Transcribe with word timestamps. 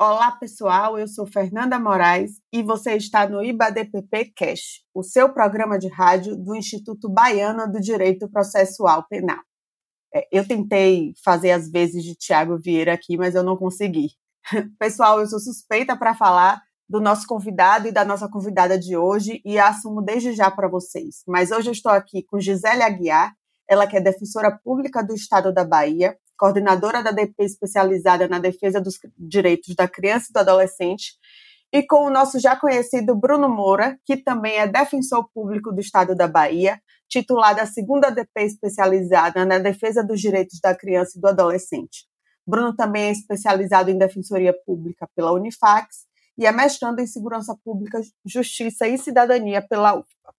Olá, 0.00 0.30
pessoal. 0.30 0.96
Eu 0.96 1.08
sou 1.08 1.26
Fernanda 1.26 1.76
Moraes 1.76 2.40
e 2.52 2.62
você 2.62 2.92
está 2.92 3.28
no 3.28 3.42
IBADPP 3.42 4.32
Cash, 4.32 4.84
o 4.94 5.02
seu 5.02 5.28
programa 5.32 5.76
de 5.76 5.88
rádio 5.88 6.36
do 6.36 6.54
Instituto 6.54 7.08
Baiano 7.08 7.68
do 7.68 7.80
Direito 7.80 8.30
Processual 8.30 9.04
Penal. 9.08 9.40
É, 10.14 10.28
eu 10.30 10.46
tentei 10.46 11.14
fazer 11.24 11.50
as 11.50 11.68
vezes 11.68 12.04
de 12.04 12.14
Tiago 12.14 12.56
Vieira 12.56 12.92
aqui, 12.92 13.16
mas 13.16 13.34
eu 13.34 13.42
não 13.42 13.56
consegui. 13.56 14.10
Pessoal, 14.78 15.18
eu 15.18 15.26
sou 15.26 15.40
suspeita 15.40 15.96
para 15.96 16.14
falar 16.14 16.62
do 16.88 17.00
nosso 17.00 17.26
convidado 17.26 17.88
e 17.88 17.92
da 17.92 18.04
nossa 18.04 18.28
convidada 18.28 18.78
de 18.78 18.96
hoje 18.96 19.42
e 19.44 19.58
assumo 19.58 20.00
desde 20.00 20.32
já 20.32 20.48
para 20.48 20.68
vocês. 20.68 21.24
Mas 21.26 21.50
hoje 21.50 21.70
eu 21.70 21.72
estou 21.72 21.90
aqui 21.90 22.22
com 22.22 22.38
Gisele 22.38 22.84
Aguiar, 22.84 23.34
ela 23.68 23.84
que 23.84 23.96
é 23.96 24.00
defensora 24.00 24.56
pública 24.62 25.02
do 25.02 25.12
Estado 25.12 25.52
da 25.52 25.64
Bahia, 25.64 26.16
coordenadora 26.38 27.02
da 27.02 27.10
DP 27.10 27.44
especializada 27.44 28.28
na 28.28 28.38
defesa 28.38 28.80
dos 28.80 28.98
direitos 29.18 29.74
da 29.74 29.88
criança 29.88 30.28
e 30.30 30.32
do 30.32 30.38
adolescente, 30.38 31.14
e 31.72 31.82
com 31.82 32.06
o 32.06 32.10
nosso 32.10 32.38
já 32.38 32.56
conhecido 32.56 33.14
Bruno 33.14 33.48
Moura, 33.48 33.98
que 34.06 34.16
também 34.16 34.56
é 34.56 34.66
defensor 34.66 35.28
público 35.34 35.72
do 35.72 35.80
Estado 35.80 36.14
da 36.14 36.26
Bahia, 36.26 36.80
titular 37.08 37.54
da 37.54 37.66
segunda 37.66 38.10
DP 38.10 38.42
especializada 38.42 39.44
na 39.44 39.58
defesa 39.58 40.02
dos 40.02 40.20
direitos 40.20 40.60
da 40.60 40.74
criança 40.74 41.18
e 41.18 41.20
do 41.20 41.28
adolescente. 41.28 42.06
Bruno 42.46 42.74
também 42.74 43.08
é 43.08 43.12
especializado 43.12 43.90
em 43.90 43.98
defensoria 43.98 44.54
pública 44.64 45.06
pela 45.14 45.32
Unifax 45.32 46.06
e 46.38 46.46
é 46.46 46.52
mestrando 46.52 47.00
em 47.00 47.06
segurança 47.06 47.54
pública, 47.62 48.00
justiça 48.24 48.86
e 48.86 48.96
cidadania 48.96 49.60
pela 49.60 49.94
UFPA. 49.98 50.37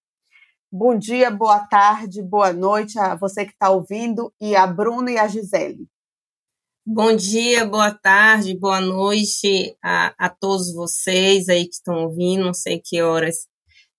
Bom 0.72 0.96
dia, 0.96 1.32
boa 1.32 1.66
tarde, 1.66 2.22
boa 2.22 2.54
noite 2.54 3.00
a 3.00 3.16
você 3.16 3.44
que 3.44 3.54
está 3.54 3.72
ouvindo 3.72 4.32
e 4.40 4.56
a 4.56 4.68
Bruna 4.68 5.10
e 5.10 5.18
a 5.18 5.28
Gisele. 5.28 5.88
Bom 6.86 7.16
dia, 7.16 7.66
boa 7.66 7.92
tarde, 7.92 8.56
boa 8.56 8.80
noite 8.80 9.76
a, 9.84 10.14
a 10.16 10.30
todos 10.30 10.72
vocês 10.72 11.50
aí 11.50 11.66
que 11.66 11.74
estão 11.74 12.04
ouvindo, 12.04 12.46
não 12.46 12.54
sei 12.54 12.80
que 12.80 13.02
horas 13.02 13.48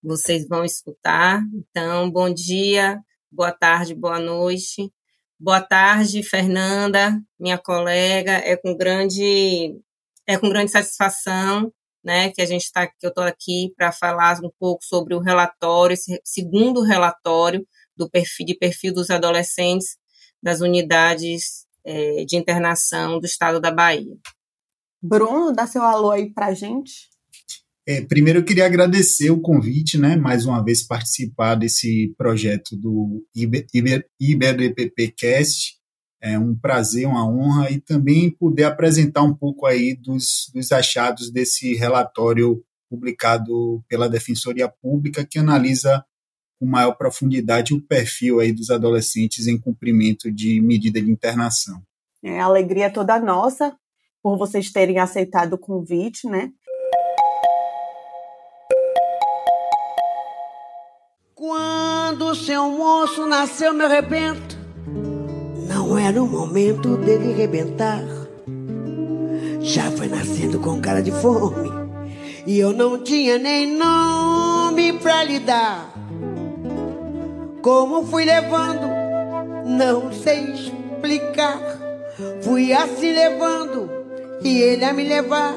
vocês 0.00 0.46
vão 0.46 0.64
escutar. 0.64 1.42
Então, 1.52 2.08
bom 2.08 2.32
dia, 2.32 3.02
boa 3.32 3.50
tarde, 3.50 3.92
boa 3.92 4.20
noite. 4.20 4.92
Boa 5.41 5.60
tarde, 5.60 6.22
Fernanda, 6.22 7.20
minha 7.36 7.58
colega. 7.58 8.34
É 8.34 8.56
com 8.56 8.76
grande 8.76 9.76
é 10.24 10.38
com 10.38 10.48
grande 10.48 10.70
satisfação 10.70 11.72
né, 12.02 12.30
que 12.30 12.40
a 12.40 12.46
gente 12.46 12.62
está, 12.62 12.86
que 12.86 13.04
eu 13.04 13.10
estou 13.10 13.24
aqui 13.24 13.72
para 13.76 13.92
falar 13.92 14.38
um 14.42 14.50
pouco 14.58 14.84
sobre 14.84 15.14
o 15.14 15.20
relatório, 15.20 15.94
esse 15.94 16.20
segundo 16.24 16.82
relatório 16.82 17.66
do 17.96 18.08
perfil, 18.08 18.46
de 18.46 18.54
perfil 18.54 18.94
dos 18.94 19.10
adolescentes 19.10 19.96
das 20.42 20.60
unidades 20.60 21.66
é, 21.84 22.24
de 22.24 22.36
internação 22.36 23.18
do 23.18 23.26
estado 23.26 23.60
da 23.60 23.70
Bahia. 23.70 24.16
Bruno, 25.02 25.52
dá 25.52 25.66
seu 25.66 25.82
alô 25.82 26.10
aí 26.10 26.32
para 26.32 26.46
a 26.46 26.54
gente. 26.54 27.10
É, 27.86 28.00
primeiro 28.02 28.40
eu 28.40 28.44
queria 28.44 28.66
agradecer 28.66 29.30
o 29.30 29.40
convite, 29.40 29.98
né, 29.98 30.14
mais 30.14 30.46
uma 30.46 30.62
vez 30.62 30.86
participar 30.86 31.54
desse 31.54 32.14
projeto 32.16 32.76
do 32.76 33.26
IBDPP 33.34 35.14
Cast, 35.16 35.79
é 36.20 36.38
um 36.38 36.54
prazer, 36.54 37.06
uma 37.06 37.26
honra 37.26 37.70
e 37.70 37.80
também 37.80 38.30
poder 38.30 38.64
apresentar 38.64 39.22
um 39.22 39.34
pouco 39.34 39.66
aí 39.66 39.94
dos, 39.94 40.50
dos 40.54 40.70
achados 40.70 41.30
desse 41.30 41.74
relatório 41.74 42.62
publicado 42.90 43.82
pela 43.88 44.08
Defensoria 44.08 44.68
Pública 44.68 45.24
que 45.24 45.38
analisa 45.38 46.04
com 46.58 46.66
maior 46.66 46.92
profundidade 46.92 47.72
o 47.72 47.81
perfil 47.81 48.41
aí 48.41 48.53
dos 48.53 48.70
adolescentes 48.70 49.47
em 49.47 49.58
cumprimento 49.58 50.31
de 50.31 50.60
medida 50.60 51.00
de 51.00 51.10
internação. 51.10 51.81
É, 52.22 52.38
a 52.38 52.44
alegria 52.44 52.87
é 52.87 52.91
toda 52.91 53.19
nossa 53.19 53.75
por 54.22 54.37
vocês 54.37 54.70
terem 54.70 54.98
aceitado 54.98 55.54
o 55.54 55.58
convite, 55.58 56.28
né? 56.28 56.50
Quando 61.34 62.26
o 62.26 62.34
seu 62.34 62.70
moço 62.70 63.26
nasceu, 63.26 63.72
me 63.72 63.84
arrependo 63.84 64.50
não 65.90 65.98
era 65.98 66.22
o 66.22 66.28
momento 66.28 66.96
dele 66.98 67.32
rebentar. 67.32 68.00
Já 69.60 69.90
foi 69.90 70.06
nascendo 70.06 70.60
com 70.60 70.80
cara 70.80 71.02
de 71.02 71.10
fome. 71.10 71.68
E 72.46 72.60
eu 72.60 72.72
não 72.72 73.02
tinha 73.02 73.38
nem 73.38 73.76
nome 73.76 74.92
pra 75.00 75.24
lhe 75.24 75.40
dar. 75.40 75.92
Como 77.60 78.06
fui 78.06 78.24
levando, 78.24 78.86
não 79.66 80.12
sei 80.12 80.52
explicar. 80.52 81.60
Fui 82.40 82.72
assim 82.72 83.12
levando 83.12 83.90
e 84.44 84.60
ele 84.60 84.84
a 84.84 84.92
me 84.92 85.02
levar. 85.02 85.56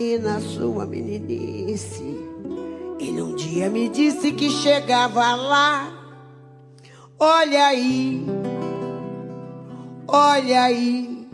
E 0.00 0.16
na 0.16 0.40
sua 0.40 0.86
meninice, 0.86 2.16
ele 2.98 3.20
um 3.20 3.34
dia 3.34 3.68
me 3.68 3.90
disse 3.90 4.32
que 4.32 4.48
chegava 4.48 5.34
lá. 5.34 5.92
Olha 7.18 7.66
aí 7.66 8.39
Olha 10.12 10.62
aí, 10.64 11.28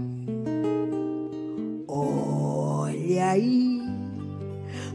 olha 1.89 3.31
aí, 3.31 3.81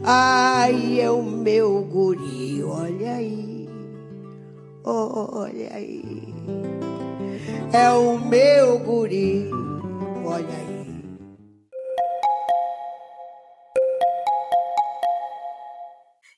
ai 0.04 1.00
é 1.00 1.10
o 1.10 1.20
meu 1.24 1.82
guri, 1.82 2.62
olha 2.62 3.14
aí, 3.14 3.68
olha 4.84 5.68
aí, 5.74 6.22
é 7.72 7.90
o 7.90 8.18
meu 8.20 8.78
guri, 8.78 9.50
olha 10.24 10.46
aí. 10.46 10.71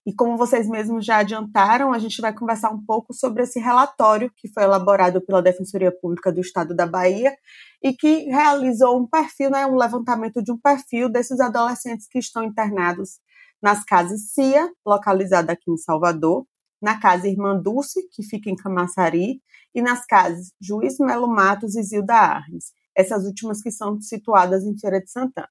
E 0.06 0.12
como 0.12 0.36
vocês 0.36 0.68
mesmos 0.68 1.04
já 1.04 1.18
adiantaram, 1.18 1.92
a 1.92 1.98
gente 1.98 2.20
vai 2.20 2.32
conversar 2.32 2.70
um 2.70 2.84
pouco 2.84 3.14
sobre 3.14 3.42
esse 3.42 3.58
relatório 3.58 4.30
que 4.36 4.48
foi 4.48 4.62
elaborado 4.62 5.20
pela 5.22 5.40
Defensoria 5.40 5.90
Pública 5.90 6.30
do 6.30 6.40
Estado 6.40 6.74
da 6.74 6.86
Bahia 6.86 7.34
e 7.82 7.94
que 7.94 8.24
realizou 8.24 9.00
um 9.00 9.06
perfil, 9.06 9.50
né, 9.50 9.64
um 9.66 9.76
levantamento 9.76 10.42
de 10.42 10.52
um 10.52 10.58
perfil 10.58 11.08
desses 11.08 11.40
adolescentes 11.40 12.06
que 12.06 12.18
estão 12.18 12.44
internados 12.44 13.18
nas 13.62 13.82
casas 13.82 14.32
CIA, 14.32 14.70
localizada 14.84 15.52
aqui 15.52 15.70
em 15.70 15.76
Salvador, 15.78 16.46
na 16.82 17.00
casa 17.00 17.26
Irmã 17.26 17.58
Dulce, 17.58 18.06
que 18.12 18.22
fica 18.22 18.50
em 18.50 18.56
Camaçari, 18.56 19.40
e 19.74 19.80
nas 19.80 20.04
casas 20.04 20.52
Juiz 20.60 20.98
Melo 20.98 21.26
Matos 21.26 21.74
e 21.76 21.82
Zilda 21.82 22.14
Arnes, 22.14 22.72
essas 22.94 23.24
últimas 23.24 23.62
que 23.62 23.70
são 23.70 23.98
situadas 24.02 24.64
em 24.64 24.78
Feira 24.78 25.00
de 25.00 25.10
Santana. 25.10 25.48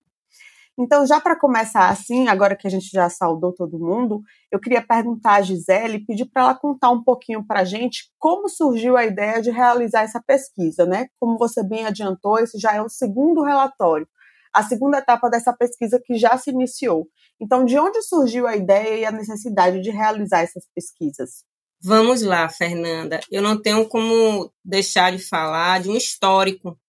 Então, 0.77 1.05
já 1.05 1.21
para 1.21 1.39
começar 1.39 1.89
assim, 1.89 2.27
agora 2.27 2.55
que 2.55 2.65
a 2.65 2.69
gente 2.69 2.89
já 2.91 3.07
saudou 3.07 3.53
todo 3.53 3.77
mundo, 3.77 4.23
eu 4.51 4.59
queria 4.59 4.81
perguntar 4.81 5.35
a 5.35 5.41
Gisele, 5.41 6.03
pedir 6.03 6.25
para 6.25 6.41
ela 6.41 6.55
contar 6.55 6.89
um 6.89 7.03
pouquinho 7.03 7.45
para 7.45 7.59
a 7.59 7.63
gente 7.63 8.11
como 8.17 8.49
surgiu 8.49 8.97
a 8.97 9.05
ideia 9.05 9.39
de 9.39 9.51
realizar 9.51 10.01
essa 10.01 10.21
pesquisa, 10.25 10.85
né? 10.85 11.07
Como 11.19 11.37
você 11.37 11.63
bem 11.63 11.85
adiantou, 11.85 12.39
esse 12.39 12.57
já 12.57 12.73
é 12.73 12.81
o 12.81 12.89
segundo 12.89 13.43
relatório, 13.43 14.07
a 14.51 14.63
segunda 14.63 14.97
etapa 14.97 15.29
dessa 15.29 15.53
pesquisa 15.53 16.01
que 16.03 16.17
já 16.17 16.35
se 16.37 16.49
iniciou. 16.49 17.07
Então, 17.39 17.65
de 17.65 17.77
onde 17.77 18.01
surgiu 18.01 18.47
a 18.47 18.55
ideia 18.55 18.97
e 18.97 19.05
a 19.05 19.11
necessidade 19.11 19.79
de 19.79 19.91
realizar 19.91 20.41
essas 20.41 20.67
pesquisas? 20.73 21.43
Vamos 21.79 22.23
lá, 22.23 22.49
Fernanda. 22.49 23.19
Eu 23.29 23.43
não 23.43 23.61
tenho 23.61 23.87
como 23.87 24.51
deixar 24.65 25.11
de 25.11 25.19
falar 25.19 25.81
de 25.81 25.89
um 25.89 25.97
histórico 25.97 26.79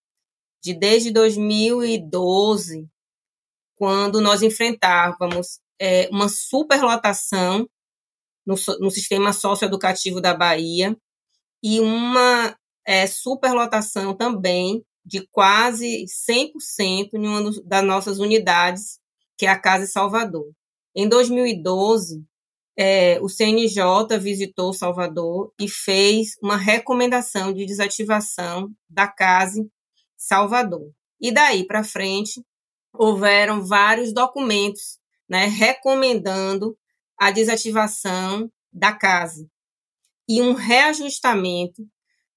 de 0.63 0.73
desde 0.73 1.11
2012 1.11 2.89
quando 3.85 4.19
nós 4.19 4.41
enfrentávamos 4.41 5.61
é, 5.79 6.09
uma 6.11 6.27
superlotação 6.27 7.69
no, 8.47 8.55
no 8.81 8.91
sistema 8.91 9.31
socioeducativo 9.31 10.23
da 10.23 10.33
Bahia 10.33 10.97
e 11.63 11.81
uma 11.81 12.57
é, 12.87 13.07
superlotação 13.07 14.17
também 14.17 14.83
de 15.05 15.29
quase 15.31 16.07
100% 16.07 17.11
em 17.13 17.29
uma 17.29 17.51
das 17.63 17.85
nossas 17.85 18.19
unidades, 18.21 18.99
que 19.37 19.45
é 19.45 19.51
a 19.51 19.61
Casa 19.61 19.87
Salvador. 19.87 20.51
Em 20.97 21.07
2012, 21.07 22.25
é, 22.79 23.21
o 23.21 23.29
CNJ 23.29 24.19
visitou 24.19 24.73
Salvador 24.73 25.53
e 25.61 25.69
fez 25.69 26.39
uma 26.43 26.57
recomendação 26.57 27.53
de 27.53 27.67
desativação 27.67 28.71
da 28.89 29.07
Casa 29.07 29.63
Salvador. 30.17 30.91
E 31.21 31.31
daí 31.31 31.67
para 31.67 31.85
frente, 31.85 32.43
houveram 32.95 33.65
vários 33.65 34.13
documentos 34.13 34.99
né, 35.29 35.47
recomendando 35.47 36.77
a 37.19 37.31
desativação 37.31 38.51
da 38.73 38.93
casa 38.93 39.47
e 40.29 40.41
um 40.41 40.55
reajustamento 40.55 41.87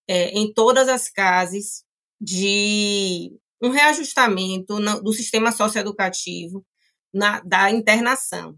é, 0.07 0.29
em 0.29 0.51
todas 0.51 0.89
as 0.89 1.09
casas 1.09 1.83
de 2.19 3.31
um 3.61 3.69
reajustamento 3.69 4.79
do 5.01 5.13
sistema 5.13 5.51
socioeducativo 5.51 6.65
na, 7.13 7.39
da 7.41 7.71
internação. 7.71 8.57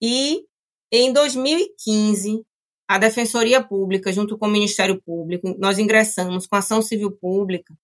E 0.00 0.44
em 0.90 1.12
2015, 1.12 2.44
a 2.88 2.98
Defensoria 2.98 3.62
Pública, 3.62 4.12
junto 4.12 4.36
com 4.36 4.46
o 4.46 4.50
Ministério 4.50 5.00
Público, 5.02 5.56
nós 5.58 5.78
ingressamos 5.78 6.46
com 6.46 6.56
ação 6.56 6.82
civil 6.82 7.10
pública 7.10 7.74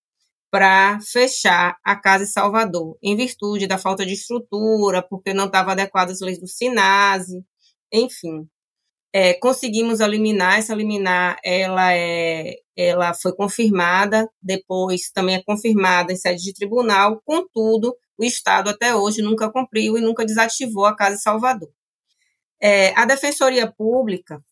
para 0.51 0.99
fechar 1.01 1.77
a 1.85 1.97
casa 1.97 2.25
em 2.25 2.27
Salvador, 2.27 2.97
em 3.03 3.17
virtude 3.17 3.67
da 3.67 3.79
falta 3.79 4.05
de 4.07 4.15
estrutura, 4.15 5.03
porque 5.03 5.35
não 5.35 5.47
estava 5.47 5.73
adequada 5.73 6.13
às 6.13 6.21
leis 6.21 6.39
do 6.39 6.47
SINASE, 6.47 7.45
enfim. 7.93 8.49
É, 9.13 9.35
conseguimos 9.35 10.01
eliminar 10.01 10.59
essa 10.59 10.75
liminar, 10.75 11.39
ela 11.43 11.95
é, 11.95 12.57
ela 12.77 13.15
foi 13.15 13.35
confirmada, 13.35 14.29
depois 14.41 15.11
também 15.11 15.37
é 15.37 15.43
confirmada 15.43 16.13
em 16.13 16.17
sede 16.17 16.43
de 16.43 16.53
tribunal, 16.53 17.21
contudo, 17.25 17.97
o 18.19 18.25
Estado 18.25 18.71
até 18.71 18.95
hoje 18.95 19.23
nunca 19.23 19.51
cumpriu 19.51 19.97
e 19.97 20.01
nunca 20.01 20.27
desativou 20.27 20.85
a 20.85 20.97
Casa 20.97 21.17
em 21.17 21.21
Salvador. 21.21 21.71
É, 22.61 22.93
a 22.99 23.05
Defensoria 23.05 23.71
Pública, 23.71 24.43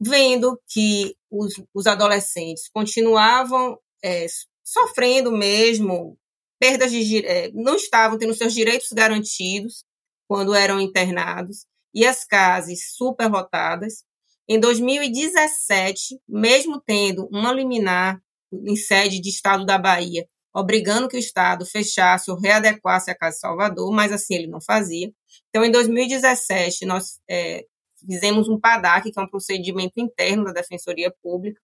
vendo 0.00 0.60
que 0.68 1.16
os, 1.30 1.54
os 1.74 1.86
adolescentes 1.86 2.68
continuavam 2.68 3.78
é, 4.02 4.26
sofrendo 4.72 5.30
mesmo 5.30 6.16
perdas 6.58 6.90
de 6.90 7.26
é, 7.26 7.50
não 7.52 7.76
estavam 7.76 8.16
tendo 8.16 8.32
seus 8.32 8.54
direitos 8.54 8.88
garantidos 8.92 9.84
quando 10.26 10.54
eram 10.54 10.80
internados 10.80 11.66
e 11.94 12.06
as 12.06 12.24
casas 12.24 12.78
superlotadas. 12.94 14.04
Em 14.48 14.58
2017, 14.58 16.18
mesmo 16.26 16.80
tendo 16.80 17.26
uma 17.30 17.52
liminar 17.52 18.20
em 18.52 18.76
sede 18.76 19.20
de 19.20 19.28
Estado 19.28 19.66
da 19.66 19.78
Bahia, 19.78 20.26
obrigando 20.54 21.08
que 21.08 21.16
o 21.16 21.20
Estado 21.20 21.66
fechasse 21.66 22.30
ou 22.30 22.38
readequasse 22.38 23.10
a 23.10 23.14
Casa 23.14 23.38
Salvador, 23.38 23.92
mas 23.92 24.10
assim 24.10 24.34
ele 24.34 24.46
não 24.46 24.60
fazia. 24.60 25.12
Então, 25.48 25.64
em 25.64 25.70
2017, 25.70 26.84
nós 26.86 27.20
é, 27.28 27.64
fizemos 28.06 28.48
um 28.48 28.58
PADAC, 28.58 29.10
que 29.10 29.18
é 29.18 29.22
um 29.22 29.28
procedimento 29.28 29.94
interno 29.96 30.44
da 30.44 30.52
Defensoria 30.52 31.12
Pública, 31.22 31.60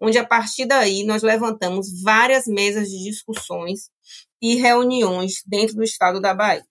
onde 0.00 0.18
a 0.18 0.26
partir 0.26 0.66
daí 0.66 1.04
nós 1.04 1.22
levantamos 1.22 2.02
várias 2.02 2.46
mesas 2.46 2.88
de 2.88 3.04
discussões 3.04 3.90
e 4.40 4.54
reuniões 4.56 5.42
dentro 5.46 5.74
do 5.76 5.82
estado 5.82 6.20
da 6.20 6.34
Bahia. 6.34 6.64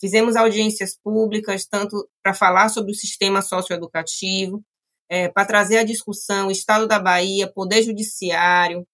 Fizemos 0.00 0.36
audiências 0.36 0.98
públicas, 1.02 1.66
tanto 1.66 2.08
para 2.22 2.34
falar 2.34 2.68
sobre 2.68 2.92
o 2.92 2.94
sistema 2.94 3.40
socioeducativo, 3.40 4.62
é, 5.08 5.28
para 5.28 5.46
trazer 5.46 5.78
a 5.78 5.84
discussão 5.84 6.50
Estado 6.50 6.86
da 6.86 6.98
Bahia, 6.98 7.50
Poder 7.50 7.82
Judiciário, 7.82 8.86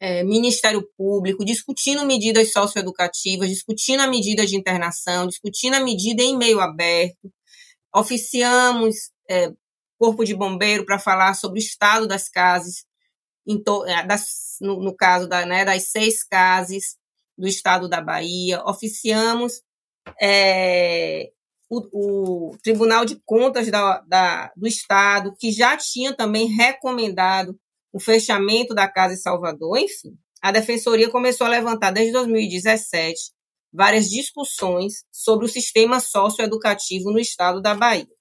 é, 0.00 0.22
Ministério 0.24 0.88
Público, 0.96 1.44
discutindo 1.44 2.04
medidas 2.06 2.52
socioeducativas, 2.52 3.48
discutindo 3.48 4.00
a 4.00 4.06
medida 4.06 4.46
de 4.46 4.56
internação, 4.56 5.26
discutindo 5.26 5.74
a 5.74 5.80
medida 5.80 6.22
em 6.22 6.36
meio 6.36 6.60
aberto. 6.60 7.32
Oficiamos 7.94 9.10
é, 9.28 9.52
Corpo 9.98 10.24
de 10.24 10.34
Bombeiro 10.34 10.84
para 10.84 10.98
falar 10.98 11.34
sobre 11.34 11.58
o 11.58 11.62
estado 11.62 12.06
das 12.06 12.28
casas, 12.28 12.84
é, 13.86 14.06
das, 14.06 14.56
no, 14.60 14.80
no, 14.80 14.94
caso 14.94 15.28
da, 15.28 15.46
né, 15.46 15.64
das 15.64 15.88
seis 15.90 16.24
casas 16.24 16.96
do 17.36 17.46
estado 17.46 17.88
da 17.88 18.00
Bahia. 18.00 18.62
Oficiamos 18.64 19.62
é, 20.20 21.30
o, 21.68 22.50
o, 22.50 22.56
Tribunal 22.62 23.04
de 23.04 23.20
Contas 23.24 23.70
da, 23.70 24.00
da, 24.00 24.52
do 24.56 24.66
Estado, 24.66 25.34
que 25.38 25.50
já 25.50 25.76
tinha 25.76 26.14
também 26.14 26.46
recomendado 26.46 27.58
o 27.92 28.00
fechamento 28.00 28.74
da 28.74 28.88
casa 28.88 29.14
em 29.14 29.18
Salvador. 29.18 29.78
Enfim, 29.78 30.16
a 30.42 30.52
Defensoria 30.52 31.10
começou 31.10 31.46
a 31.46 31.50
levantar 31.50 31.90
desde 31.90 32.12
2017 32.12 33.32
várias 33.72 34.08
discussões 34.08 35.04
sobre 35.10 35.46
o 35.46 35.48
sistema 35.48 36.00
socioeducativo 36.00 37.10
no 37.10 37.18
estado 37.18 37.60
da 37.60 37.74
Bahia. 37.74 38.15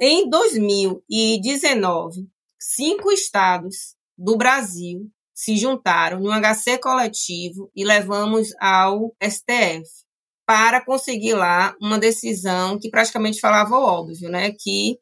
Em 0.00 0.28
2019, 0.28 2.26
cinco 2.58 3.12
estados 3.12 3.94
do 4.16 4.36
Brasil 4.36 5.10
se 5.34 5.56
juntaram 5.56 6.22
um 6.22 6.30
HC 6.32 6.78
coletivo 6.78 7.70
e 7.76 7.84
levamos 7.84 8.48
ao 8.58 9.14
STF 9.22 9.86
para 10.46 10.82
conseguir 10.82 11.34
lá 11.34 11.76
uma 11.80 11.98
decisão 11.98 12.78
que 12.78 12.88
praticamente 12.88 13.38
falava 13.38 13.76
o 13.76 13.84
óbvio, 13.84 14.30
né? 14.30 14.52
Que 14.58 14.98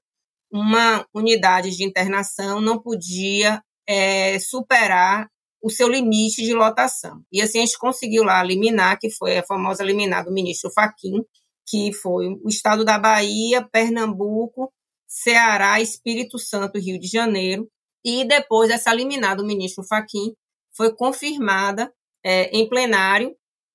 uma 0.52 1.06
unidade 1.14 1.70
de 1.70 1.84
internação 1.84 2.60
não 2.60 2.82
podia 2.82 3.62
é, 3.88 4.38
superar 4.40 5.28
o 5.62 5.70
seu 5.70 5.88
limite 5.88 6.42
de 6.42 6.52
lotação. 6.52 7.22
E 7.32 7.40
assim 7.40 7.58
a 7.58 7.64
gente 7.64 7.78
conseguiu 7.78 8.24
lá 8.24 8.44
eliminar, 8.44 8.98
que 8.98 9.10
foi 9.10 9.38
a 9.38 9.46
famosa 9.46 9.84
liminar 9.84 10.24
do 10.24 10.32
ministro 10.32 10.70
Faquim, 10.70 11.24
que 11.66 11.92
foi 11.92 12.28
o 12.28 12.48
estado 12.48 12.84
da 12.84 12.98
Bahia, 12.98 13.66
Pernambuco, 13.70 14.72
Ceará, 15.08 15.80
Espírito 15.80 16.38
Santo, 16.38 16.78
Rio 16.78 16.98
de 16.98 17.08
Janeiro. 17.08 17.68
E 18.04 18.24
depois 18.24 18.68
dessa 18.68 18.94
liminar 18.94 19.36
do 19.36 19.44
ministro 19.44 19.84
Faquim, 19.84 20.32
foi 20.76 20.94
confirmada 20.94 21.92
é, 22.24 22.44
em 22.56 22.68
plenário 22.68 23.34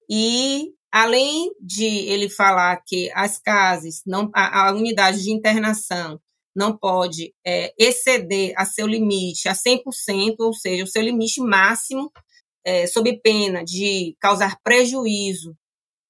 e 0.09 0.73
além 0.91 1.51
de 1.59 1.85
ele 1.85 2.29
falar 2.29 2.81
que 2.85 3.09
as 3.13 3.39
casas, 3.39 4.01
não, 4.05 4.29
a, 4.33 4.67
a 4.67 4.73
unidade 4.73 5.23
de 5.23 5.31
internação 5.31 6.19
não 6.55 6.77
pode 6.77 7.33
é, 7.45 7.73
exceder 7.77 8.53
a 8.57 8.65
seu 8.65 8.85
limite 8.85 9.47
a 9.47 9.53
100%, 9.53 10.35
ou 10.39 10.53
seja, 10.53 10.83
o 10.83 10.87
seu 10.87 11.01
limite 11.01 11.39
máximo, 11.39 12.11
é, 12.65 12.85
sob 12.87 13.19
pena 13.21 13.63
de 13.63 14.15
causar 14.19 14.59
prejuízo 14.61 15.55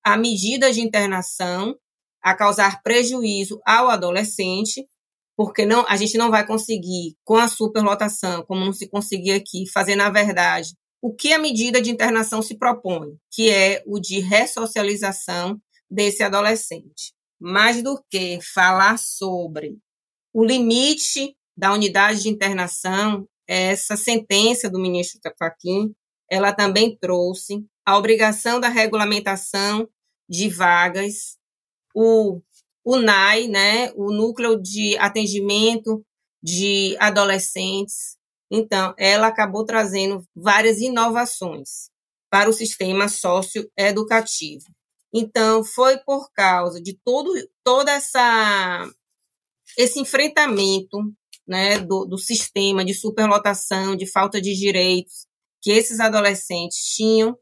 a 0.04 0.18
medida 0.18 0.72
de 0.72 0.82
internação, 0.82 1.76
a 2.22 2.36
causar 2.36 2.82
prejuízo 2.84 3.60
ao 3.66 3.90
adolescente, 3.90 4.88
porque 5.36 5.66
não, 5.66 5.86
a 5.88 5.96
gente 5.96 6.18
não 6.18 6.30
vai 6.30 6.46
conseguir, 6.46 7.16
com 7.24 7.36
a 7.36 7.48
superlotação, 7.48 8.44
como 8.46 8.66
não 8.66 8.74
se 8.74 8.90
conseguir 8.90 9.32
aqui, 9.32 9.70
fazer, 9.72 9.96
na 9.96 10.10
verdade, 10.10 10.76
o 11.02 11.14
que 11.14 11.34
a 11.34 11.40
medida 11.40 11.82
de 11.82 11.90
internação 11.90 12.42
se 12.42 12.58
propõe, 12.58 13.16
que 13.32 13.50
é 13.50 13.82
o 13.88 14.00
de 14.00 14.20
ressocialização 14.20 15.60
desse 15.90 16.22
adolescente. 16.22 17.14
Mais 17.40 17.82
do 17.82 18.00
que 18.10 18.40
falar 18.54 19.00
sobre 19.00 19.80
o 20.32 20.46
limite 20.46 21.36
da 21.58 21.74
unidade 21.74 22.22
de 22.22 22.30
internação, 22.30 23.28
essa 23.48 23.98
sentença 23.98 24.70
do 24.70 24.80
ministro 24.80 25.20
Tapaquim, 25.20 25.92
ela 26.30 26.54
também 26.54 26.96
trouxe 26.98 27.66
a 27.86 27.98
obrigação 27.98 28.60
da 28.60 28.68
regulamentação 28.68 29.90
de 30.30 30.50
vagas, 30.50 31.38
o, 31.94 32.42
o 32.84 32.98
NAI, 32.98 33.48
né, 33.48 33.92
o 33.96 34.12
Núcleo 34.12 34.62
de 34.62 34.98
Atendimento 34.98 36.06
de 36.42 36.96
Adolescentes. 37.00 38.18
Então, 38.50 38.94
ela 38.98 39.28
acabou 39.28 39.66
trazendo 39.66 40.24
várias 40.36 40.80
inovações 40.80 41.90
para 42.30 42.50
o 42.50 42.54
sistema 42.54 43.08
socioeducativo. 43.08 44.66
Então, 45.14 45.64
foi 45.64 45.98
por 45.98 46.32
causa 46.32 46.82
de 46.82 46.98
todo, 47.04 47.32
toda 47.64 47.92
essa 47.92 48.90
esse 49.78 50.00
enfrentamento 50.00 50.98
né, 51.48 51.80
do, 51.80 52.06
do 52.06 52.18
sistema 52.18 52.84
de 52.84 52.94
superlotação, 52.94 53.96
de 53.96 54.06
falta 54.06 54.42
de 54.42 54.54
direitos, 54.54 55.26
que 55.62 55.72
esses 55.72 56.00
adolescentes 56.00 56.78
tinham, 56.96 57.38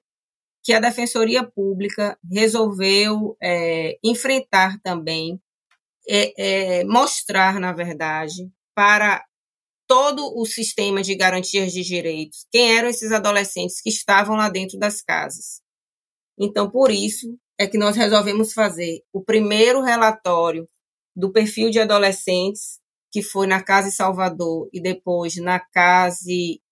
que 0.63 0.73
a 0.73 0.79
Defensoria 0.79 1.43
Pública 1.43 2.17
resolveu 2.31 3.37
é, 3.41 3.97
enfrentar 4.03 4.79
também, 4.81 5.39
é, 6.07 6.79
é, 6.79 6.83
mostrar, 6.83 7.59
na 7.59 7.71
verdade, 7.71 8.49
para 8.75 9.23
todo 9.87 10.37
o 10.37 10.45
sistema 10.45 11.01
de 11.01 11.15
garantias 11.15 11.73
de 11.73 11.81
direitos 11.81 12.45
quem 12.51 12.77
eram 12.77 12.89
esses 12.89 13.11
adolescentes 13.11 13.81
que 13.81 13.89
estavam 13.89 14.35
lá 14.35 14.47
dentro 14.47 14.77
das 14.77 15.01
casas. 15.01 15.61
Então, 16.37 16.69
por 16.69 16.91
isso 16.91 17.37
é 17.59 17.67
que 17.67 17.77
nós 17.77 17.95
resolvemos 17.95 18.53
fazer 18.53 19.01
o 19.11 19.23
primeiro 19.23 19.81
relatório 19.81 20.69
do 21.15 21.31
perfil 21.31 21.69
de 21.69 21.79
adolescentes 21.79 22.79
que 23.11 23.23
foi 23.23 23.47
na 23.47 23.63
Casa 23.63 23.89
Salvador 23.89 24.69
e 24.71 24.79
depois 24.79 25.35
na 25.37 25.59
Casa 25.59 26.23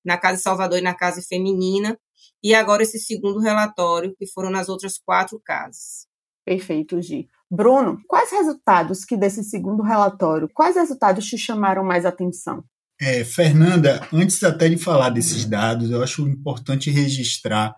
na 0.05 0.17
Casa 0.17 0.41
Salvador 0.41 0.77
e 0.77 0.81
na 0.81 0.93
Casa 0.93 1.21
Feminina, 1.21 1.99
e 2.43 2.53
agora 2.53 2.83
esse 2.83 2.99
segundo 2.99 3.39
relatório, 3.39 4.15
que 4.17 4.27
foram 4.27 4.49
nas 4.49 4.69
outras 4.69 4.97
quatro 4.97 5.39
casas. 5.43 6.07
Perfeito, 6.45 7.01
Gi. 7.01 7.27
Bruno, 7.49 7.99
quais 8.07 8.31
resultados 8.31 9.05
que 9.05 9.17
desse 9.17 9.43
segundo 9.43 9.83
relatório, 9.83 10.49
quais 10.53 10.75
resultados 10.75 11.25
te 11.25 11.37
chamaram 11.37 11.83
mais 11.83 12.05
atenção? 12.05 12.63
É, 12.99 13.23
Fernanda, 13.23 14.07
antes 14.11 14.43
até 14.43 14.67
de 14.67 14.77
falar 14.77 15.09
desses 15.09 15.45
dados, 15.45 15.91
eu 15.91 16.01
acho 16.01 16.27
importante 16.27 16.89
registrar 16.89 17.75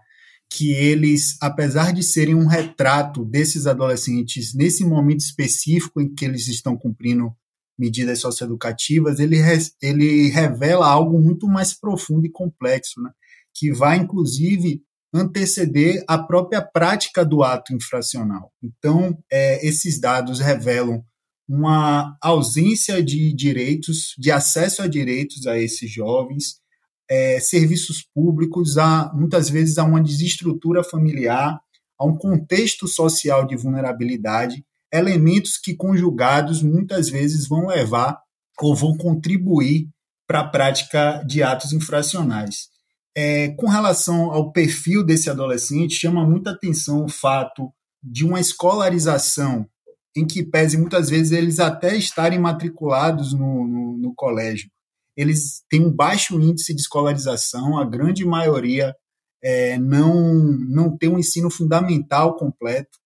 que 0.51 0.71
eles, 0.71 1.37
apesar 1.41 1.93
de 1.93 2.01
serem 2.01 2.33
um 2.33 2.47
retrato 2.47 3.23
desses 3.23 3.67
adolescentes 3.67 4.55
nesse 4.55 4.83
momento 4.83 5.19
específico 5.19 6.01
em 6.01 6.13
que 6.13 6.25
eles 6.25 6.47
estão 6.47 6.75
cumprindo 6.75 7.31
medidas 7.77 8.19
socioeducativas, 8.19 9.19
ele, 9.19 9.37
ele 9.81 10.29
revela 10.29 10.87
algo 10.87 11.19
muito 11.21 11.47
mais 11.47 11.73
profundo 11.73 12.25
e 12.25 12.31
complexo, 12.31 13.01
né? 13.01 13.11
Que 13.53 13.71
vai, 13.71 13.97
inclusive, 13.97 14.81
anteceder 15.13 16.03
a 16.07 16.17
própria 16.17 16.61
prática 16.61 17.25
do 17.25 17.43
ato 17.43 17.73
infracional. 17.73 18.51
Então, 18.61 19.17
é, 19.31 19.65
esses 19.67 19.99
dados 19.99 20.39
revelam 20.39 21.03
uma 21.47 22.15
ausência 22.21 23.03
de 23.03 23.33
direitos, 23.33 24.13
de 24.17 24.31
acesso 24.31 24.83
a 24.83 24.87
direitos 24.87 25.47
a 25.47 25.57
esses 25.57 25.91
jovens, 25.91 26.59
é, 27.09 27.39
serviços 27.39 28.07
públicos, 28.13 28.77
a, 28.77 29.11
muitas 29.15 29.49
vezes 29.49 29.79
a 29.79 29.83
uma 29.83 30.01
desestrutura 30.01 30.83
familiar, 30.83 31.59
a 31.99 32.05
um 32.05 32.15
contexto 32.15 32.87
social 32.87 33.47
de 33.47 33.55
vulnerabilidade, 33.55 34.63
elementos 34.93 35.57
que 35.57 35.75
conjugados 35.75 36.61
muitas 36.61 37.09
vezes 37.09 37.47
vão 37.47 37.67
levar 37.67 38.19
ou 38.61 38.75
vão 38.75 38.95
contribuir 38.95 39.87
para 40.27 40.41
a 40.41 40.47
prática 40.47 41.23
de 41.25 41.41
atos 41.41 41.73
infracionais. 41.73 42.69
É, 43.15 43.49
com 43.49 43.67
relação 43.67 44.31
ao 44.31 44.51
perfil 44.51 45.03
desse 45.03 45.29
adolescente, 45.29 45.95
chama 45.95 46.27
muita 46.27 46.51
atenção 46.51 47.03
o 47.03 47.09
fato 47.09 47.71
de 48.01 48.25
uma 48.25 48.39
escolarização 48.39 49.67
em 50.15 50.25
que 50.25 50.43
pese 50.43 50.77
muitas 50.77 51.09
vezes 51.09 51.31
eles 51.31 51.59
até 51.59 51.95
estarem 51.95 52.39
matriculados 52.39 53.33
no, 53.33 53.67
no, 53.67 53.97
no 53.97 54.13
colégio. 54.15 54.69
Eles 55.15 55.63
têm 55.69 55.85
um 55.85 55.91
baixo 55.91 56.39
índice 56.39 56.73
de 56.73 56.81
escolarização, 56.81 57.77
a 57.77 57.85
grande 57.85 58.25
maioria 58.25 58.95
é, 59.43 59.77
não, 59.77 60.33
não 60.33 60.97
tem 60.97 61.09
um 61.09 61.19
ensino 61.19 61.49
fundamental 61.49 62.35
completo, 62.37 62.99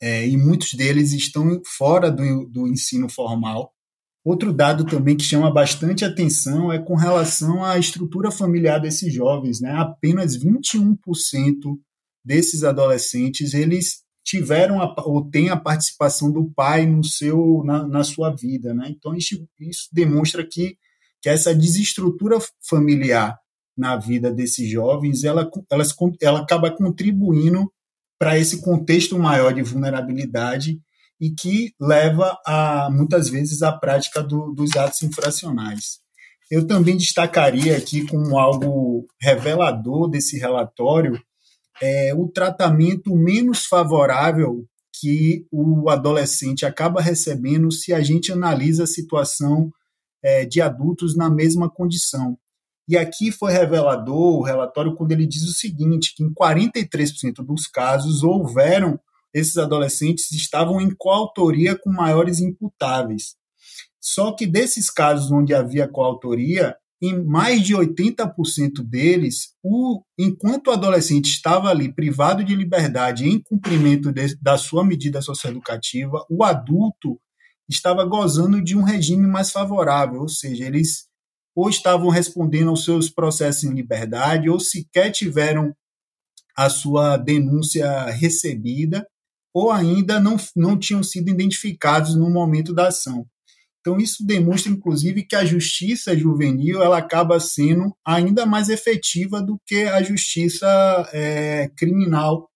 é, 0.00 0.26
e 0.26 0.36
muitos 0.36 0.74
deles 0.74 1.12
estão 1.12 1.60
fora 1.66 2.10
do, 2.10 2.46
do 2.46 2.66
ensino 2.68 3.08
formal. 3.08 3.72
Outro 4.24 4.52
dado 4.52 4.84
também 4.84 5.16
que 5.16 5.24
chama 5.24 5.50
bastante 5.50 6.04
atenção 6.04 6.72
é 6.72 6.78
com 6.78 6.94
relação 6.94 7.64
à 7.64 7.78
estrutura 7.78 8.30
familiar 8.30 8.78
desses 8.78 9.12
jovens. 9.12 9.60
Né? 9.60 9.72
Apenas 9.72 10.36
21% 10.36 10.96
desses 12.24 12.64
adolescentes 12.64 13.54
eles 13.54 14.02
tiveram 14.22 14.82
a, 14.82 14.94
ou 15.06 15.24
têm 15.30 15.48
a 15.48 15.56
participação 15.56 16.30
do 16.30 16.50
pai 16.50 16.84
no 16.84 17.02
seu 17.02 17.62
na, 17.64 17.86
na 17.86 18.04
sua 18.04 18.30
vida, 18.30 18.74
né? 18.74 18.88
Então 18.90 19.14
isso, 19.14 19.48
isso 19.58 19.88
demonstra 19.90 20.46
que, 20.46 20.76
que 21.22 21.30
essa 21.30 21.54
desestrutura 21.54 22.36
familiar 22.60 23.38
na 23.74 23.96
vida 23.96 24.30
desses 24.30 24.68
jovens, 24.68 25.24
ela, 25.24 25.50
elas, 25.70 25.94
ela 26.20 26.40
acaba 26.40 26.70
contribuindo 26.70 27.72
para 28.18 28.38
esse 28.38 28.60
contexto 28.60 29.18
maior 29.18 29.54
de 29.54 29.62
vulnerabilidade 29.62 30.78
e 31.20 31.30
que 31.30 31.74
leva 31.80 32.38
a 32.46 32.88
muitas 32.90 33.28
vezes 33.28 33.62
à 33.62 33.72
prática 33.72 34.22
do, 34.22 34.52
dos 34.52 34.76
atos 34.76 35.02
infracionais. 35.02 35.98
Eu 36.50 36.66
também 36.66 36.96
destacaria 36.96 37.76
aqui 37.76 38.06
como 38.06 38.38
algo 38.38 39.06
revelador 39.20 40.08
desse 40.08 40.38
relatório 40.38 41.20
é, 41.80 42.12
o 42.14 42.28
tratamento 42.28 43.14
menos 43.14 43.64
favorável 43.64 44.64
que 45.00 45.46
o 45.50 45.88
adolescente 45.88 46.66
acaba 46.66 47.00
recebendo 47.00 47.70
se 47.70 47.92
a 47.92 48.00
gente 48.00 48.32
analisa 48.32 48.84
a 48.84 48.86
situação 48.86 49.70
é, 50.22 50.44
de 50.44 50.60
adultos 50.60 51.16
na 51.16 51.30
mesma 51.30 51.70
condição. 51.70 52.36
E 52.88 52.96
aqui 52.96 53.30
foi 53.30 53.52
revelador 53.52 54.38
o 54.38 54.42
relatório 54.42 54.94
quando 54.96 55.12
ele 55.12 55.26
diz 55.26 55.42
o 55.42 55.52
seguinte, 55.52 56.14
que 56.16 56.24
em 56.24 56.32
43% 56.32 57.44
dos 57.44 57.66
casos 57.66 58.22
houveram 58.24 58.98
esses 59.32 59.56
adolescentes 59.56 60.30
estavam 60.32 60.80
em 60.80 60.90
coautoria 60.96 61.78
com 61.78 61.90
maiores 61.90 62.40
imputáveis. 62.40 63.36
Só 64.00 64.32
que 64.32 64.46
desses 64.46 64.90
casos 64.90 65.30
onde 65.30 65.54
havia 65.54 65.88
coautoria, 65.88 66.76
em 67.00 67.22
mais 67.22 67.62
de 67.62 67.74
80% 67.74 68.82
deles, 68.82 69.54
o, 69.62 70.02
enquanto 70.18 70.68
o 70.68 70.72
adolescente 70.72 71.26
estava 71.26 71.68
ali 71.68 71.92
privado 71.92 72.42
de 72.42 72.56
liberdade 72.56 73.28
em 73.28 73.40
cumprimento 73.40 74.12
de, 74.12 74.36
da 74.40 74.58
sua 74.58 74.84
medida 74.84 75.22
socioeducativa, 75.22 76.24
o 76.28 76.42
adulto 76.42 77.20
estava 77.68 78.04
gozando 78.04 78.62
de 78.62 78.76
um 78.76 78.82
regime 78.82 79.26
mais 79.26 79.52
favorável, 79.52 80.22
ou 80.22 80.28
seja, 80.28 80.64
eles 80.64 81.06
ou 81.54 81.68
estavam 81.68 82.08
respondendo 82.08 82.70
aos 82.70 82.84
seus 82.84 83.10
processos 83.10 83.64
em 83.64 83.74
liberdade, 83.74 84.48
ou 84.48 84.60
sequer 84.60 85.10
tiveram 85.10 85.74
a 86.56 86.70
sua 86.70 87.16
denúncia 87.16 88.04
recebida, 88.06 89.06
ou 89.58 89.72
ainda 89.72 90.20
não, 90.20 90.36
não 90.54 90.78
tinham 90.78 91.02
sido 91.02 91.28
identificados 91.28 92.14
no 92.14 92.30
momento 92.30 92.72
da 92.72 92.88
ação. 92.88 93.26
Então, 93.80 93.98
isso 93.98 94.24
demonstra, 94.24 94.70
inclusive, 94.70 95.24
que 95.24 95.34
a 95.34 95.44
justiça 95.44 96.16
juvenil 96.16 96.82
ela 96.82 96.98
acaba 96.98 97.40
sendo 97.40 97.92
ainda 98.06 98.46
mais 98.46 98.68
efetiva 98.68 99.42
do 99.42 99.58
que 99.66 99.82
a 99.84 100.00
justiça 100.02 100.66
é, 101.12 101.68
criminal 101.76 102.48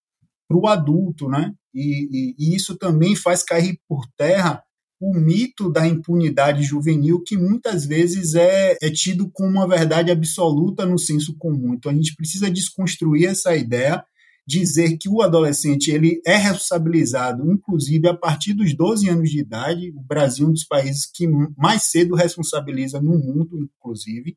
para 0.49 0.59
o 0.59 0.66
adulto. 0.68 1.28
Né? 1.28 1.52
E, 1.75 2.09
e, 2.12 2.35
e 2.38 2.54
isso 2.54 2.76
também 2.76 3.16
faz 3.16 3.42
cair 3.42 3.78
por 3.88 4.06
terra 4.16 4.62
o 5.00 5.12
mito 5.12 5.68
da 5.68 5.85
impunidade 5.85 6.62
juvenil, 6.62 7.21
que 7.26 7.37
muitas 7.37 7.85
vezes 7.85 8.37
é, 8.37 8.76
é 8.80 8.88
tido 8.88 9.28
como 9.32 9.50
uma 9.50 9.66
verdade 9.66 10.12
absoluta 10.12 10.87
no 10.87 10.97
senso 10.97 11.37
comum. 11.37 11.75
Então 11.75 11.90
a 11.90 11.94
gente 11.94 12.14
precisa 12.14 12.49
desconstruir 12.49 13.26
essa 13.26 13.56
ideia, 13.56 14.04
dizer 14.46 14.96
que 14.99 15.08
o 15.08 15.22
adolescente 15.22 15.90
ele 15.90 16.20
é 16.26 16.37
responsabilizado, 16.37 17.50
inclusive 17.50 18.08
a 18.08 18.16
partir 18.16 18.54
dos 18.54 18.75
12 18.75 19.08
anos 19.08 19.30
de 19.30 19.40
idade. 19.40 19.92
O 19.96 20.02
Brasil 20.02 20.46
é 20.46 20.49
um 20.50 20.52
dos 20.52 20.64
países 20.64 21.06
que 21.06 21.28
mais 21.56 21.84
cedo 21.84 22.14
responsabiliza 22.14 23.00
no 23.00 23.18
mundo, 23.18 23.68
inclusive. 23.78 24.37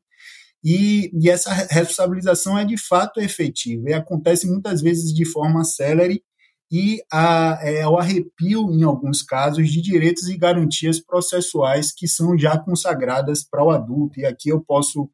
E, 0.64 1.10
e 1.12 1.28
essa 1.28 1.52
responsabilização 1.52 2.58
é 2.58 2.64
de 2.64 2.76
fato 2.76 3.20
efetiva 3.20 3.90
e 3.90 3.92
acontece 3.92 4.46
muitas 4.46 4.80
vezes 4.80 5.12
de 5.12 5.24
forma 5.24 5.64
célere 5.64 6.22
e 6.70 7.00
a, 7.12 7.58
é, 7.62 7.82
ao 7.82 7.98
arrepio, 7.98 8.72
em 8.72 8.82
alguns 8.82 9.22
casos, 9.22 9.70
de 9.70 9.80
direitos 9.80 10.28
e 10.28 10.36
garantias 10.36 10.98
processuais 10.98 11.92
que 11.92 12.08
são 12.08 12.36
já 12.36 12.58
consagradas 12.58 13.44
para 13.44 13.64
o 13.64 13.70
adulto. 13.70 14.18
E 14.18 14.26
aqui 14.26 14.48
eu 14.48 14.60
posso 14.60 15.08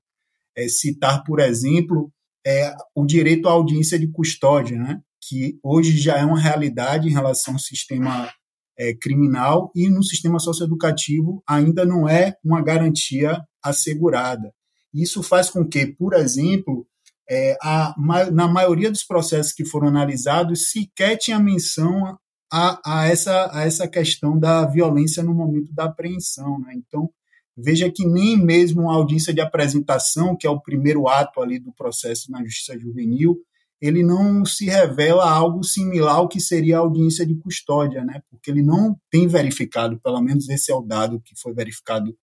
é, 0.56 0.66
citar, 0.68 1.22
por 1.24 1.40
exemplo, 1.40 2.10
é, 2.46 2.74
o 2.94 3.06
direito 3.06 3.48
à 3.48 3.52
audiência 3.52 3.98
de 3.98 4.08
custódia, 4.08 4.78
né? 4.78 5.00
que 5.20 5.58
hoje 5.62 5.96
já 5.96 6.18
é 6.18 6.24
uma 6.24 6.38
realidade 6.38 7.08
em 7.08 7.12
relação 7.12 7.54
ao 7.54 7.60
sistema 7.60 8.28
é, 8.76 8.92
criminal 8.94 9.70
e 9.74 9.88
no 9.88 10.02
sistema 10.02 10.38
socioeducativo 10.40 11.42
ainda 11.46 11.84
não 11.84 12.08
é 12.08 12.36
uma 12.44 12.60
garantia 12.60 13.40
assegurada. 13.62 14.52
Isso 14.92 15.22
faz 15.22 15.48
com 15.48 15.64
que, 15.64 15.86
por 15.86 16.14
exemplo, 16.14 16.86
é, 17.30 17.56
a, 17.62 17.94
na 18.32 18.48
maioria 18.48 18.90
dos 18.90 19.04
processos 19.04 19.52
que 19.52 19.64
foram 19.64 19.88
analisados, 19.88 20.70
sequer 20.70 21.16
tinha 21.16 21.38
menção 21.38 22.18
a, 22.52 22.80
a, 22.84 23.06
essa, 23.06 23.50
a 23.56 23.64
essa 23.64 23.88
questão 23.88 24.38
da 24.38 24.66
violência 24.66 25.22
no 25.22 25.32
momento 25.32 25.72
da 25.72 25.84
apreensão. 25.84 26.58
Né? 26.60 26.74
Então, 26.76 27.08
veja 27.56 27.90
que 27.90 28.06
nem 28.06 28.36
mesmo 28.36 28.90
a 28.90 28.94
audiência 28.94 29.32
de 29.32 29.40
apresentação, 29.40 30.36
que 30.36 30.46
é 30.46 30.50
o 30.50 30.60
primeiro 30.60 31.08
ato 31.08 31.40
ali 31.40 31.58
do 31.58 31.72
processo 31.72 32.30
na 32.30 32.42
justiça 32.44 32.78
juvenil, 32.78 33.38
ele 33.80 34.04
não 34.04 34.44
se 34.44 34.66
revela 34.66 35.28
algo 35.28 35.64
similar 35.64 36.14
ao 36.14 36.28
que 36.28 36.40
seria 36.40 36.76
a 36.76 36.80
audiência 36.80 37.26
de 37.26 37.34
custódia, 37.34 38.04
né? 38.04 38.22
porque 38.30 38.50
ele 38.50 38.62
não 38.62 38.96
tem 39.10 39.26
verificado, 39.26 40.00
pelo 40.00 40.20
menos 40.20 40.48
esse 40.48 40.70
é 40.70 40.74
o 40.74 40.82
dado 40.82 41.20
que 41.20 41.34
foi 41.36 41.52
verificado 41.52 42.16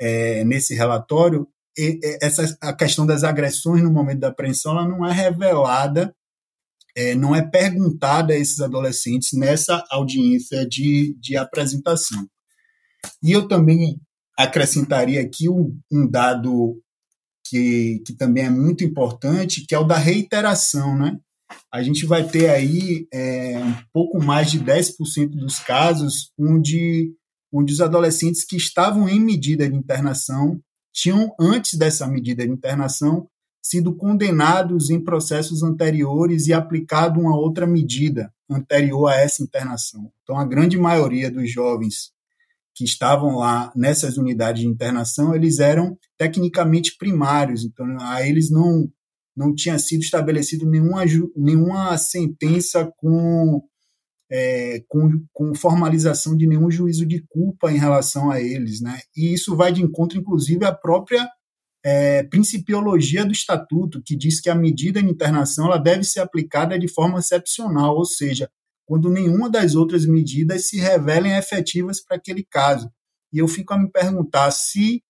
é, 0.00 0.42
nesse 0.44 0.74
relatório, 0.74 1.46
essa 2.22 2.56
a 2.62 2.72
questão 2.72 3.04
das 3.04 3.22
agressões 3.22 3.82
no 3.82 3.92
momento 3.92 4.20
da 4.20 4.28
apreensão 4.28 4.72
ela 4.72 4.88
não 4.88 5.06
é 5.06 5.12
revelada, 5.12 6.14
é, 6.96 7.14
não 7.14 7.36
é 7.36 7.42
perguntada 7.42 8.32
a 8.32 8.36
esses 8.36 8.60
adolescentes 8.60 9.38
nessa 9.38 9.84
audiência 9.90 10.66
de, 10.66 11.14
de 11.20 11.36
apresentação. 11.36 12.26
E 13.22 13.30
eu 13.30 13.46
também 13.46 14.00
acrescentaria 14.36 15.20
aqui 15.20 15.48
um, 15.48 15.78
um 15.90 16.06
dado 16.06 16.80
que, 17.48 18.02
que 18.04 18.12
também 18.12 18.44
é 18.44 18.50
muito 18.50 18.84
importante, 18.84 19.64
que 19.66 19.74
é 19.74 19.78
o 19.78 19.84
da 19.84 19.96
reiteração, 19.96 20.96
né? 20.96 21.18
A 21.72 21.82
gente 21.82 22.04
vai 22.06 22.26
ter 22.26 22.50
aí 22.50 23.06
é, 23.12 23.58
um 23.58 23.74
pouco 23.92 24.22
mais 24.22 24.50
de 24.50 24.58
10% 24.58 25.28
dos 25.28 25.60
casos 25.60 26.32
onde, 26.38 27.14
onde 27.52 27.72
os 27.72 27.80
adolescentes 27.80 28.44
que 28.44 28.56
estavam 28.56 29.08
em 29.08 29.20
medida 29.20 29.68
de 29.68 29.76
internação 29.76 30.60
tinham, 30.92 31.32
antes 31.38 31.78
dessa 31.78 32.06
medida 32.06 32.44
de 32.44 32.52
internação, 32.52 33.28
sido 33.62 33.94
condenados 33.94 34.90
em 34.90 35.02
processos 35.02 35.62
anteriores 35.62 36.46
e 36.46 36.52
aplicado 36.52 37.20
uma 37.20 37.36
outra 37.36 37.66
medida 37.66 38.32
anterior 38.48 39.08
a 39.08 39.16
essa 39.16 39.42
internação. 39.42 40.10
Então, 40.22 40.38
a 40.38 40.44
grande 40.44 40.78
maioria 40.78 41.30
dos 41.30 41.50
jovens 41.50 42.12
que 42.76 42.84
estavam 42.84 43.36
lá 43.36 43.72
nessas 43.74 44.18
unidades 44.18 44.62
de 44.62 44.68
internação, 44.68 45.34
eles 45.34 45.58
eram 45.58 45.98
tecnicamente 46.18 46.94
primários, 46.98 47.64
então 47.64 47.86
a 48.00 48.26
eles 48.26 48.50
não 48.50 48.86
não 49.34 49.54
tinha 49.54 49.78
sido 49.78 50.00
estabelecido 50.00 50.64
nenhuma, 50.64 51.04
nenhuma 51.36 51.98
sentença 51.98 52.90
com 52.96 53.62
é, 54.30 54.82
com, 54.88 55.24
com, 55.32 55.54
formalização 55.54 56.36
de 56.36 56.46
nenhum 56.46 56.70
juízo 56.70 57.06
de 57.06 57.22
culpa 57.28 57.70
em 57.70 57.78
relação 57.78 58.30
a 58.30 58.40
eles, 58.40 58.80
né? 58.80 58.98
E 59.16 59.32
isso 59.32 59.54
vai 59.54 59.72
de 59.72 59.82
encontro, 59.82 60.18
inclusive, 60.18 60.64
à 60.64 60.72
própria 60.72 61.28
é, 61.84 62.24
principiologia 62.24 63.24
do 63.24 63.32
estatuto, 63.32 64.02
que 64.02 64.16
diz 64.16 64.40
que 64.40 64.50
a 64.50 64.54
medida 64.54 65.00
de 65.00 65.08
internação 65.08 65.66
ela 65.66 65.78
deve 65.78 66.02
ser 66.02 66.20
aplicada 66.20 66.76
de 66.78 66.88
forma 66.88 67.20
excepcional, 67.20 67.94
ou 67.94 68.04
seja, 68.04 68.50
quando 68.86 69.10
nenhuma 69.10 69.50
das 69.50 69.74
outras 69.74 70.06
medidas 70.06 70.68
se 70.68 70.78
revelem 70.78 71.36
efetivas 71.36 72.02
para 72.02 72.16
aquele 72.16 72.44
caso. 72.44 72.90
E 73.32 73.38
eu 73.38 73.48
fico 73.48 73.74
a 73.74 73.78
me 73.78 73.90
perguntar 73.90 74.50
se 74.52 75.02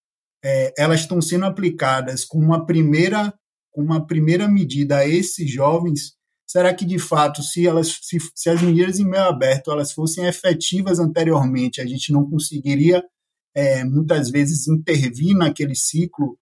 é, 0.43 0.73
elas 0.79 1.01
estão 1.01 1.21
sendo 1.21 1.45
aplicadas 1.45 2.25
com 2.25 2.39
uma 2.39 2.65
primeira 2.65 3.33
com 3.73 3.83
uma 3.83 4.07
primeira 4.07 4.49
medida 4.49 4.97
a 4.97 5.07
esses 5.07 5.51
jovens, 5.51 6.15
será 6.49 6.73
que 6.73 6.87
de 6.87 6.99
fato, 6.99 7.43
se 7.43 7.67
elas 7.67 7.99
se, 8.01 8.17
se 8.35 8.49
as 8.49 8.63
medidas 8.63 8.99
em 8.99 9.05
meio 9.05 9.25
aberto 9.25 9.71
elas 9.71 9.93
fossem 9.93 10.25
efetivas 10.25 10.99
anteriormente, 10.99 11.83
a 11.83 11.87
gente 11.87 12.11
não 12.11 12.29
conseguiria 12.29 13.05
é, 13.55 13.85
muitas 13.85 14.31
vezes 14.31 14.67
intervir 14.67 15.37
naquele 15.37 15.75
ciclo 15.75 16.39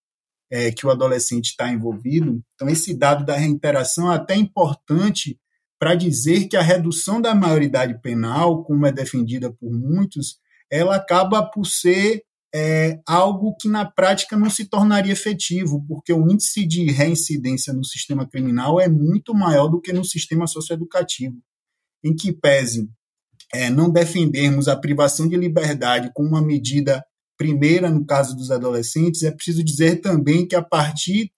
é, 0.49 0.71
que 0.71 0.87
o 0.87 0.89
adolescente 0.89 1.47
está 1.47 1.69
envolvido? 1.69 2.41
Então 2.53 2.69
esse 2.69 2.97
dado 2.97 3.25
da 3.25 3.35
reinteração 3.35 4.09
é 4.09 4.15
até 4.15 4.35
importante 4.35 5.37
para 5.85 5.93
dizer 5.93 6.47
que 6.47 6.57
a 6.57 6.63
redução 6.63 7.21
da 7.21 7.35
maioridade 7.35 8.01
penal, 8.01 8.63
como 8.63 8.87
é 8.87 8.91
defendida 8.91 9.53
por 9.53 9.71
muitos, 9.71 10.39
ela 10.67 10.95
acaba 10.95 11.43
por 11.45 11.63
ser 11.67 12.23
é, 12.55 12.99
algo 13.05 13.55
que 13.55 13.69
na 13.69 13.85
prática 13.85 14.35
não 14.35 14.49
se 14.49 14.65
tornaria 14.65 15.13
efetivo, 15.13 15.85
porque 15.87 16.11
o 16.11 16.27
índice 16.27 16.65
de 16.65 16.91
reincidência 16.91 17.71
no 17.71 17.85
sistema 17.85 18.27
criminal 18.27 18.81
é 18.81 18.89
muito 18.89 19.31
maior 19.35 19.67
do 19.67 19.79
que 19.79 19.93
no 19.93 20.03
sistema 20.03 20.47
socioeducativo, 20.47 21.37
em 22.03 22.15
que 22.15 22.33
pese 22.33 22.89
é, 23.53 23.69
não 23.69 23.91
defendermos 23.91 24.67
a 24.67 24.75
privação 24.75 25.29
de 25.29 25.37
liberdade 25.37 26.09
como 26.15 26.29
uma 26.29 26.41
medida 26.41 27.05
primeira 27.37 27.91
no 27.91 28.03
caso 28.03 28.35
dos 28.35 28.49
adolescentes, 28.49 29.21
é 29.21 29.29
preciso 29.29 29.63
dizer 29.63 30.01
também 30.01 30.47
que 30.47 30.55
a 30.55 30.63
partir 30.63 31.31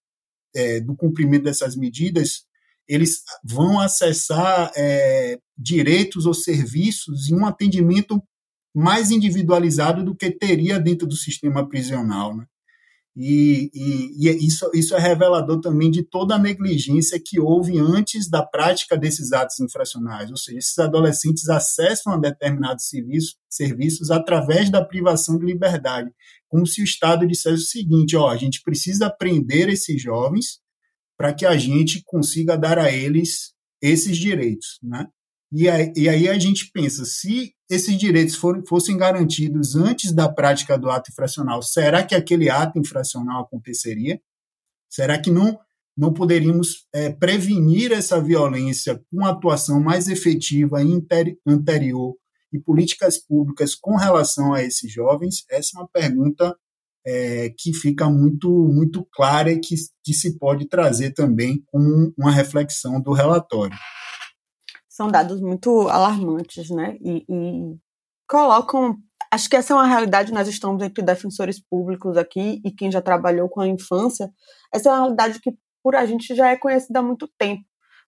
é, 0.55 0.79
do 0.79 0.95
cumprimento 0.95 1.43
dessas 1.43 1.75
medidas, 1.75 2.47
eles 2.87 3.21
vão 3.43 3.79
acessar 3.79 4.71
é, 4.75 5.37
direitos 5.57 6.25
ou 6.25 6.33
serviços 6.33 7.29
e 7.29 7.35
um 7.35 7.45
atendimento 7.45 8.21
mais 8.75 9.11
individualizado 9.11 10.03
do 10.03 10.15
que 10.15 10.31
teria 10.31 10.79
dentro 10.79 11.07
do 11.07 11.15
sistema 11.15 11.67
prisional. 11.67 12.35
Né? 12.35 12.45
E, 13.19 13.71
e, 13.73 14.25
e, 14.25 14.29
é 14.29 14.33
isso, 14.33 14.69
isso 14.75 14.95
é 14.95 14.99
revelador 14.99 15.59
também 15.59 15.89
de 15.89 16.03
toda 16.03 16.35
a 16.35 16.39
negligência 16.39 17.19
que 17.19 17.39
houve 17.39 17.79
antes 17.79 18.29
da 18.29 18.45
prática 18.45 18.95
desses 18.95 19.33
atos 19.33 19.59
infracionais, 19.59 20.29
ou 20.29 20.37
seja, 20.37 20.59
esses 20.59 20.77
adolescentes 20.77 21.49
acessam 21.49 22.13
a 22.13 22.17
determinados 22.17 22.87
serviços, 22.87 23.35
serviços 23.49 24.11
através 24.11 24.69
da 24.69 24.85
privação 24.85 25.39
de 25.39 25.47
liberdade, 25.47 26.11
como 26.47 26.67
se 26.67 26.79
o 26.79 26.83
Estado 26.83 27.25
dissesse 27.25 27.63
o 27.63 27.67
seguinte: 27.67 28.15
ó, 28.15 28.29
a 28.29 28.37
gente 28.37 28.61
precisa 28.61 29.09
prender 29.09 29.67
esses 29.67 29.99
jovens 29.99 30.59
para 31.17 31.33
que 31.33 31.45
a 31.45 31.57
gente 31.57 32.03
consiga 32.05 32.57
dar 32.57 32.77
a 32.77 32.91
eles 32.91 33.53
esses 33.81 34.17
direitos, 34.17 34.79
né? 34.83 35.07
E 35.51 35.69
aí, 35.69 35.93
e 35.95 36.09
aí 36.09 36.27
a 36.27 36.37
gente 36.37 36.69
pensa, 36.71 37.05
se 37.05 37.53
esses 37.69 37.97
direitos 37.97 38.35
for, 38.35 38.61
fossem 38.67 38.97
garantidos 38.97 39.75
antes 39.75 40.11
da 40.11 40.27
prática 40.27 40.77
do 40.77 40.89
ato 40.89 41.09
infracional, 41.11 41.61
será 41.61 42.03
que 42.03 42.13
aquele 42.13 42.49
ato 42.49 42.77
infracional 42.77 43.43
aconteceria? 43.43 44.19
Será 44.89 45.19
que 45.19 45.31
não, 45.31 45.57
não 45.95 46.13
poderíamos 46.13 46.85
é, 46.93 47.09
prevenir 47.09 47.93
essa 47.93 48.21
violência 48.21 49.01
com 49.09 49.25
atuação 49.25 49.79
mais 49.79 50.09
efetiva 50.09 50.79
anterior 51.45 52.15
e 52.51 52.59
políticas 52.59 53.17
públicas 53.17 53.73
com 53.73 53.95
relação 53.95 54.53
a 54.53 54.61
esses 54.63 54.91
jovens? 54.91 55.45
Essa 55.49 55.77
é 55.77 55.79
uma 55.79 55.87
pergunta 55.87 56.57
é, 57.07 57.49
que 57.57 57.73
fica 57.73 58.09
muito, 58.09 58.49
muito 58.49 59.07
clara 59.13 59.51
e 59.51 59.59
que, 59.59 59.75
que 60.03 60.13
se 60.13 60.37
pode 60.37 60.67
trazer 60.67 61.13
também 61.13 61.63
como 61.67 62.13
uma 62.17 62.31
reflexão 62.31 63.01
do 63.01 63.13
relatório 63.13 63.77
são 64.97 65.07
dados 65.07 65.39
muito 65.39 65.87
alarmantes, 65.89 66.71
né? 66.71 66.97
E, 66.99 67.23
e, 67.29 67.77
colocam. 68.27 68.97
Acho 69.31 69.47
que 69.47 69.55
essa 69.55 69.73
é 69.73 69.75
uma 69.75 69.85
realidade, 69.85 70.33
nós 70.33 70.47
estamos 70.47 70.81
entre 70.81 71.03
defensores 71.03 71.59
públicos 71.59 72.17
aqui 72.17 72.61
e 72.65 72.71
quem 72.71 72.91
já 72.91 73.01
trabalhou 73.01 73.47
com 73.47 73.61
a 73.61 73.67
infância. 73.67 74.31
Essa 74.73 74.89
é 74.89 74.91
uma 74.91 74.99
realidade 75.01 75.39
que, 75.39 75.51
por 75.83 75.95
a 75.95 76.05
gente, 76.05 76.33
já 76.33 76.49
é 76.49 76.57
conhecida 76.57 76.99
há 76.99 77.03
muito 77.03 77.29
tempo, 77.37 77.61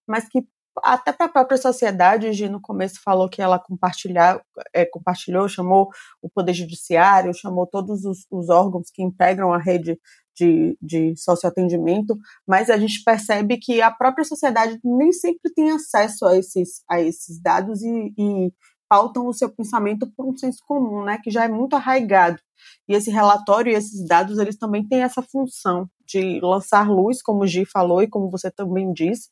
mas 0.08 0.28
que 0.28 0.42
até 0.82 1.12
para 1.12 1.26
a 1.26 1.30
própria 1.30 1.58
sociedade, 1.58 2.32
Gi 2.32 2.48
no 2.48 2.60
começo 2.60 3.00
falou 3.02 3.28
que 3.28 3.42
ela 3.42 3.58
compartilhar, 3.58 4.40
é, 4.72 4.84
compartilhou, 4.84 5.48
chamou 5.48 5.88
o 6.22 6.28
Poder 6.28 6.52
Judiciário, 6.52 7.34
chamou 7.34 7.66
todos 7.66 8.04
os, 8.04 8.26
os 8.30 8.48
órgãos 8.48 8.90
que 8.92 9.02
integram 9.02 9.52
a 9.52 9.58
rede 9.58 9.98
de, 10.36 10.78
de 10.80 11.16
socioatendimento, 11.16 12.16
mas 12.46 12.70
a 12.70 12.78
gente 12.78 13.02
percebe 13.04 13.58
que 13.58 13.82
a 13.82 13.90
própria 13.90 14.24
sociedade 14.24 14.78
nem 14.82 15.12
sempre 15.12 15.52
tem 15.52 15.70
acesso 15.70 16.24
a 16.26 16.36
esses, 16.36 16.82
a 16.88 17.00
esses 17.00 17.40
dados 17.40 17.82
e, 17.82 18.14
e 18.16 18.52
pautam 18.88 19.26
o 19.26 19.32
seu 19.32 19.48
pensamento 19.48 20.10
por 20.16 20.26
um 20.26 20.36
senso 20.36 20.58
comum, 20.66 21.04
né, 21.04 21.18
que 21.22 21.30
já 21.30 21.44
é 21.44 21.48
muito 21.48 21.76
arraigado. 21.76 22.40
E 22.88 22.94
esse 22.94 23.10
relatório 23.10 23.72
e 23.72 23.76
esses 23.76 24.04
dados, 24.06 24.38
eles 24.38 24.56
também 24.56 24.86
têm 24.86 25.02
essa 25.02 25.22
função 25.22 25.88
de 26.06 26.40
lançar 26.40 26.90
luz, 26.90 27.22
como 27.22 27.42
o 27.42 27.46
Gi 27.46 27.64
falou 27.64 28.02
e 28.02 28.08
como 28.08 28.30
você 28.30 28.50
também 28.50 28.92
disse, 28.92 29.28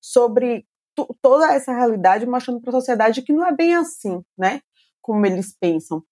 sobre 0.00 0.64
toda 1.22 1.52
essa 1.52 1.72
realidade, 1.72 2.26
mostrando 2.26 2.60
para 2.60 2.70
a 2.70 2.80
sociedade 2.80 3.22
que 3.22 3.32
não 3.32 3.46
é 3.46 3.54
bem 3.54 3.74
assim, 3.74 4.20
né, 4.36 4.60
como 5.00 5.24
eles 5.24 5.54
pensam. 5.58 6.02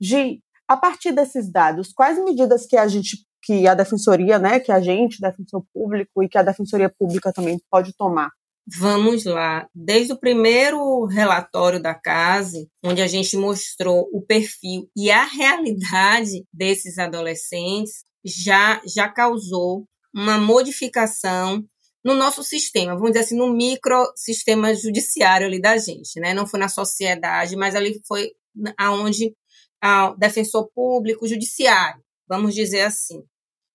Gi, 0.00 0.42
a 0.68 0.76
partir 0.76 1.12
desses 1.12 1.50
dados, 1.50 1.92
quais 1.92 2.22
medidas 2.22 2.66
que 2.66 2.76
a 2.76 2.86
gente 2.86 3.24
que 3.42 3.66
a 3.68 3.74
defensoria, 3.74 4.38
né, 4.38 4.58
que 4.58 4.72
a 4.72 4.80
gente, 4.80 5.20
defensor 5.20 5.62
público 5.72 6.22
e 6.22 6.28
que 6.28 6.38
a 6.38 6.42
defensoria 6.42 6.88
pública 6.88 7.30
também 7.30 7.60
pode 7.70 7.94
tomar? 7.94 8.30
Vamos 8.66 9.26
lá. 9.26 9.68
Desde 9.74 10.14
o 10.14 10.18
primeiro 10.18 11.04
relatório 11.04 11.80
da 11.80 11.94
CASE, 11.94 12.66
onde 12.82 13.02
a 13.02 13.06
gente 13.06 13.36
mostrou 13.36 14.08
o 14.14 14.22
perfil 14.22 14.88
e 14.96 15.10
a 15.10 15.24
realidade 15.24 16.46
desses 16.50 16.96
adolescentes, 16.96 18.04
já, 18.24 18.80
já 18.86 19.06
causou 19.06 19.84
uma 20.14 20.38
modificação 20.38 21.62
no 22.04 22.14
nosso 22.14 22.42
sistema, 22.44 22.94
vamos 22.94 23.12
dizer 23.12 23.20
assim, 23.20 23.36
no 23.36 23.52
microsistema 23.52 24.74
judiciário 24.74 25.46
ali 25.46 25.60
da 25.60 25.76
gente, 25.78 26.20
né? 26.20 26.34
Não 26.34 26.46
foi 26.46 26.60
na 26.60 26.68
sociedade, 26.68 27.56
mas 27.56 27.74
ali 27.74 28.00
foi 28.06 28.32
aonde 28.78 29.34
o 29.82 30.14
defensor 30.16 30.70
público, 30.74 31.26
judiciário, 31.26 32.02
vamos 32.28 32.54
dizer 32.54 32.82
assim 32.82 33.22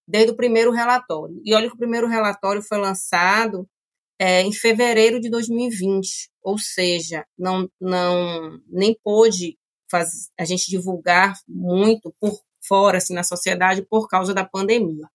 desde 0.09 0.31
o 0.31 0.35
primeiro 0.35 0.71
relatório. 0.71 1.39
E 1.45 1.53
olha 1.53 1.67
que 1.67 1.75
o 1.75 1.77
primeiro 1.77 2.07
relatório 2.07 2.63
foi 2.63 2.79
lançado 2.79 3.69
é, 4.17 4.41
em 4.41 4.51
fevereiro 4.51 5.21
de 5.21 5.29
2020, 5.29 6.31
ou 6.41 6.57
seja, 6.57 7.23
não, 7.37 7.69
não 7.79 8.59
nem 8.67 8.97
pôde 9.03 9.55
faz, 9.89 10.29
a 10.37 10.45
gente 10.45 10.69
divulgar 10.69 11.35
muito 11.47 12.13
por 12.19 12.39
fora, 12.67 12.97
assim, 12.97 13.13
na 13.13 13.23
sociedade, 13.23 13.85
por 13.87 14.07
causa 14.07 14.33
da 14.33 14.43
pandemia. 14.43 15.07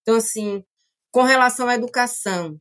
Então, 0.00 0.16
assim, 0.16 0.64
com 1.14 1.22
relação 1.22 1.68
à 1.68 1.76
educação, 1.76 2.58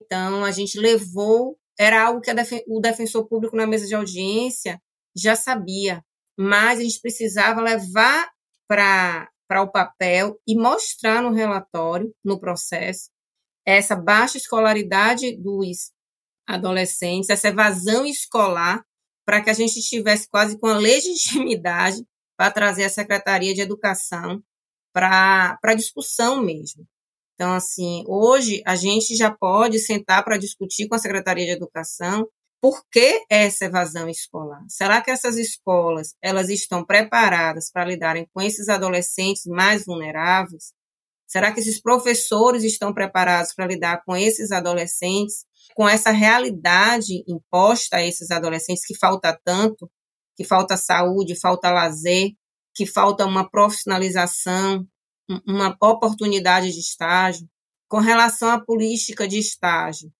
então, 0.00 0.44
a 0.44 0.52
gente 0.52 0.78
levou, 0.78 1.58
era 1.76 2.06
algo 2.06 2.20
que 2.20 2.32
defen 2.32 2.62
o 2.68 2.78
defensor 2.80 3.26
público 3.26 3.56
na 3.56 3.66
mesa 3.66 3.84
de 3.84 3.96
audiência 3.96 4.80
já 5.16 5.34
sabia, 5.34 6.04
mas 6.38 6.78
a 6.78 6.82
gente 6.84 7.00
precisava 7.00 7.60
levar 7.60 8.30
para 8.68 9.28
para 9.48 9.62
o 9.62 9.70
papel 9.70 10.40
e 10.46 10.56
mostrar 10.56 11.22
no 11.22 11.32
relatório, 11.32 12.12
no 12.24 12.38
processo, 12.38 13.10
essa 13.64 13.94
baixa 13.94 14.36
escolaridade 14.38 15.36
dos 15.36 15.92
adolescentes, 16.48 17.30
essa 17.30 17.48
evasão 17.48 18.04
escolar, 18.04 18.84
para 19.24 19.42
que 19.42 19.50
a 19.50 19.52
gente 19.52 19.78
estivesse 19.78 20.28
quase 20.28 20.58
com 20.58 20.66
a 20.66 20.78
legitimidade 20.78 22.04
para 22.36 22.50
trazer 22.52 22.84
a 22.84 22.88
Secretaria 22.88 23.54
de 23.54 23.60
Educação 23.60 24.42
para 24.92 25.58
a 25.62 25.74
discussão 25.74 26.42
mesmo. 26.42 26.84
Então, 27.36 27.52
assim, 27.52 28.02
hoje 28.08 28.62
a 28.66 28.74
gente 28.74 29.14
já 29.14 29.30
pode 29.30 29.78
sentar 29.78 30.24
para 30.24 30.38
discutir 30.38 30.88
com 30.88 30.94
a 30.94 30.98
Secretaria 30.98 31.44
de 31.44 31.52
Educação 31.52 32.26
por 32.62 32.82
que 32.90 33.24
essa 33.30 33.66
evasão 33.66 34.08
escolar? 34.08 34.64
Será 34.68 35.02
que 35.02 35.10
essas 35.10 35.36
escolas 35.36 36.14
elas 36.22 36.48
estão 36.48 36.82
preparadas 36.82 37.70
para 37.70 37.84
lidarem 37.84 38.26
com 38.32 38.40
esses 38.40 38.70
adolescentes 38.70 39.44
mais 39.44 39.84
vulneráveis? 39.84 40.72
Será 41.28 41.52
que 41.52 41.60
esses 41.60 41.80
professores 41.80 42.64
estão 42.64 42.94
preparados 42.94 43.52
para 43.52 43.66
lidar 43.66 44.02
com 44.06 44.16
esses 44.16 44.50
adolescentes, 44.50 45.44
com 45.74 45.86
essa 45.86 46.10
realidade 46.10 47.22
imposta 47.28 47.98
a 47.98 48.02
esses 48.02 48.30
adolescentes 48.30 48.86
que 48.86 48.96
falta 48.96 49.38
tanto, 49.44 49.90
que 50.34 50.42
falta 50.44 50.76
saúde, 50.76 51.38
falta 51.38 51.70
lazer, 51.70 52.30
que 52.74 52.86
falta 52.86 53.26
uma 53.26 53.48
profissionalização, 53.48 54.86
uma 55.46 55.76
oportunidade 55.80 56.72
de 56.72 56.80
estágio? 56.80 57.48
Com 57.88 57.98
relação 57.98 58.50
à 58.50 58.60
política 58.60 59.28
de 59.28 59.38
estágio, 59.38 60.12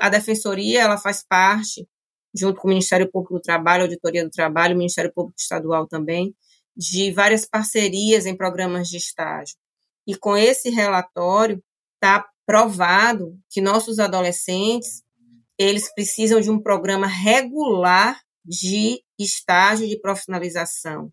a 0.00 0.08
defensoria 0.08 0.82
ela 0.82 0.98
faz 0.98 1.24
parte, 1.26 1.88
junto 2.34 2.60
com 2.60 2.68
o 2.68 2.70
Ministério 2.70 3.10
Público 3.10 3.34
do 3.34 3.40
Trabalho, 3.40 3.82
Auditoria 3.82 4.24
do 4.24 4.30
Trabalho, 4.30 4.76
Ministério 4.76 5.12
Público 5.12 5.38
Estadual 5.38 5.86
também, 5.86 6.34
de 6.76 7.10
várias 7.12 7.44
parcerias 7.44 8.26
em 8.26 8.36
programas 8.36 8.88
de 8.88 8.96
estágio. 8.96 9.56
E 10.06 10.16
com 10.16 10.36
esse 10.36 10.70
relatório 10.70 11.62
está 11.94 12.26
provado 12.46 13.38
que 13.50 13.60
nossos 13.60 13.98
adolescentes 13.98 15.02
eles 15.58 15.92
precisam 15.92 16.40
de 16.40 16.50
um 16.50 16.60
programa 16.60 17.06
regular 17.06 18.20
de 18.44 19.02
estágio 19.18 19.86
de 19.86 20.00
profissionalização. 20.00 21.12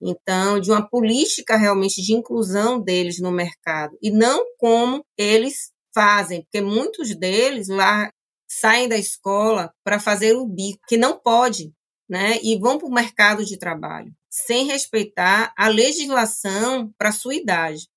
Então, 0.00 0.60
de 0.60 0.70
uma 0.70 0.88
política 0.88 1.56
realmente 1.56 2.02
de 2.02 2.12
inclusão 2.12 2.80
deles 2.80 3.18
no 3.20 3.32
mercado 3.32 3.96
e 4.00 4.10
não 4.10 4.44
como 4.58 5.04
eles 5.16 5.72
fazem, 5.94 6.42
porque 6.42 6.60
muitos 6.60 7.14
deles 7.16 7.68
lá 7.68 8.10
saem 8.48 8.88
da 8.88 8.96
escola 8.96 9.72
para 9.84 9.98
fazer 9.98 10.34
o 10.34 10.46
bico, 10.46 10.78
que 10.86 10.96
não 10.96 11.18
pode, 11.18 11.72
né? 12.08 12.38
E 12.42 12.58
vão 12.58 12.78
para 12.78 12.88
o 12.88 12.92
mercado 12.92 13.44
de 13.44 13.58
trabalho, 13.58 14.12
sem 14.30 14.66
respeitar 14.66 15.52
a 15.56 15.68
legislação 15.68 16.92
para 16.96 17.12
sua 17.12 17.34
idade. 17.34 17.88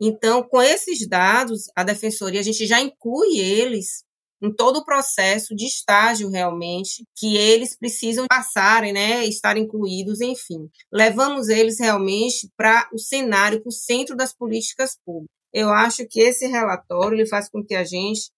Então, 0.00 0.42
com 0.42 0.62
esses 0.62 1.06
dados, 1.08 1.64
a 1.76 1.82
defensoria 1.82 2.40
a 2.40 2.44
gente 2.44 2.66
já 2.66 2.80
inclui 2.80 3.38
eles 3.38 4.04
em 4.40 4.52
todo 4.52 4.78
o 4.78 4.84
processo 4.84 5.54
de 5.54 5.66
estágio 5.66 6.30
realmente 6.30 7.04
que 7.16 7.36
eles 7.36 7.76
precisam 7.76 8.26
passarem, 8.28 8.92
né, 8.92 9.24
estar 9.26 9.56
incluídos, 9.56 10.20
enfim. 10.20 10.68
Levamos 10.92 11.48
eles 11.48 11.78
realmente 11.78 12.48
para 12.56 12.88
o 12.92 12.98
cenário, 12.98 13.60
para 13.60 13.68
o 13.68 13.72
centro 13.72 14.16
das 14.16 14.32
políticas 14.32 14.96
públicas. 15.04 15.28
Eu 15.52 15.70
acho 15.70 16.06
que 16.06 16.20
esse 16.20 16.46
relatório 16.46 17.16
ele 17.16 17.26
faz 17.26 17.48
com 17.48 17.64
que 17.64 17.74
a 17.74 17.84
gente 17.84 18.30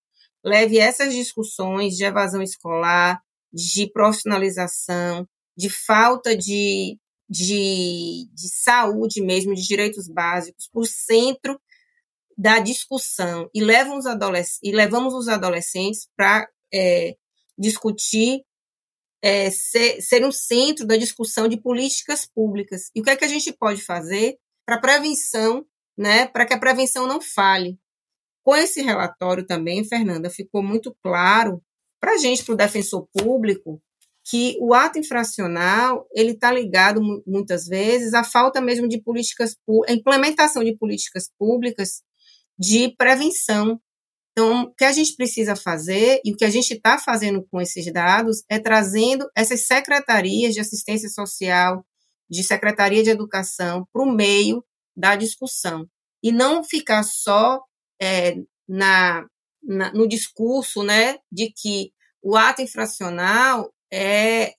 leve 0.44 0.78
essas 0.78 1.12
discussões 1.12 1.96
de 1.96 2.04
evasão 2.04 2.42
escolar, 2.42 3.20
de 3.52 3.90
profissionalização, 3.92 5.26
de 5.56 5.68
falta 5.68 6.36
de, 6.36 6.96
de, 7.28 8.28
de 8.32 8.48
saúde 8.48 9.20
mesmo, 9.20 9.54
de 9.54 9.66
direitos 9.66 10.08
básicos, 10.08 10.68
para 10.72 10.80
o 10.80 10.86
centro 10.86 11.60
da 12.40 12.58
discussão 12.58 13.50
e, 13.54 13.62
levam 13.62 13.98
os 13.98 14.06
e 14.62 14.72
levamos 14.72 15.12
os 15.12 15.28
adolescentes 15.28 16.08
para 16.16 16.48
é, 16.72 17.14
discutir, 17.58 18.42
é, 19.22 19.50
ser, 19.50 20.00
ser 20.00 20.24
um 20.24 20.32
centro 20.32 20.86
da 20.86 20.96
discussão 20.96 21.46
de 21.46 21.60
políticas 21.60 22.24
públicas. 22.24 22.90
E 22.94 23.00
o 23.02 23.04
que 23.04 23.10
é 23.10 23.16
que 23.16 23.26
a 23.26 23.28
gente 23.28 23.52
pode 23.52 23.82
fazer 23.82 24.38
para 24.64 24.80
prevenção, 24.80 25.66
né, 25.98 26.28
para 26.28 26.46
que 26.46 26.54
a 26.54 26.58
prevenção 26.58 27.06
não 27.06 27.20
falhe. 27.20 27.78
Com 28.42 28.56
esse 28.56 28.80
relatório 28.80 29.44
também, 29.44 29.84
Fernanda, 29.84 30.30
ficou 30.30 30.62
muito 30.62 30.96
claro 31.02 31.62
para 32.00 32.14
a 32.14 32.16
gente, 32.16 32.42
para 32.42 32.54
o 32.54 32.56
defensor 32.56 33.06
público, 33.12 33.82
que 34.24 34.56
o 34.62 34.72
ato 34.72 34.98
infracional 34.98 36.08
ele 36.14 36.30
está 36.30 36.50
ligado 36.50 37.02
muitas 37.26 37.66
vezes 37.66 38.14
à 38.14 38.24
falta 38.24 38.62
mesmo 38.62 38.88
de 38.88 38.98
políticas, 38.98 39.58
a 39.86 39.92
implementação 39.92 40.64
de 40.64 40.74
políticas 40.78 41.30
públicas 41.38 42.02
de 42.60 42.94
prevenção. 42.94 43.80
Então, 44.32 44.64
o 44.64 44.74
que 44.74 44.84
a 44.84 44.92
gente 44.92 45.16
precisa 45.16 45.56
fazer 45.56 46.20
e 46.22 46.32
o 46.32 46.36
que 46.36 46.44
a 46.44 46.50
gente 46.50 46.74
está 46.74 46.98
fazendo 46.98 47.42
com 47.50 47.58
esses 47.58 47.90
dados 47.90 48.44
é 48.50 48.58
trazendo 48.58 49.26
essas 49.34 49.66
secretarias 49.66 50.52
de 50.52 50.60
assistência 50.60 51.08
social, 51.08 51.84
de 52.28 52.44
secretaria 52.44 53.02
de 53.02 53.08
educação 53.08 53.88
para 53.90 54.02
o 54.02 54.12
meio 54.12 54.62
da 54.94 55.16
discussão 55.16 55.86
e 56.22 56.30
não 56.30 56.62
ficar 56.62 57.02
só 57.02 57.60
é, 58.00 58.36
na, 58.68 59.26
na, 59.62 59.92
no 59.94 60.06
discurso, 60.06 60.82
né, 60.82 61.16
de 61.32 61.50
que 61.50 61.92
o 62.22 62.36
ato 62.36 62.60
infracional 62.60 63.72
é 63.90 64.52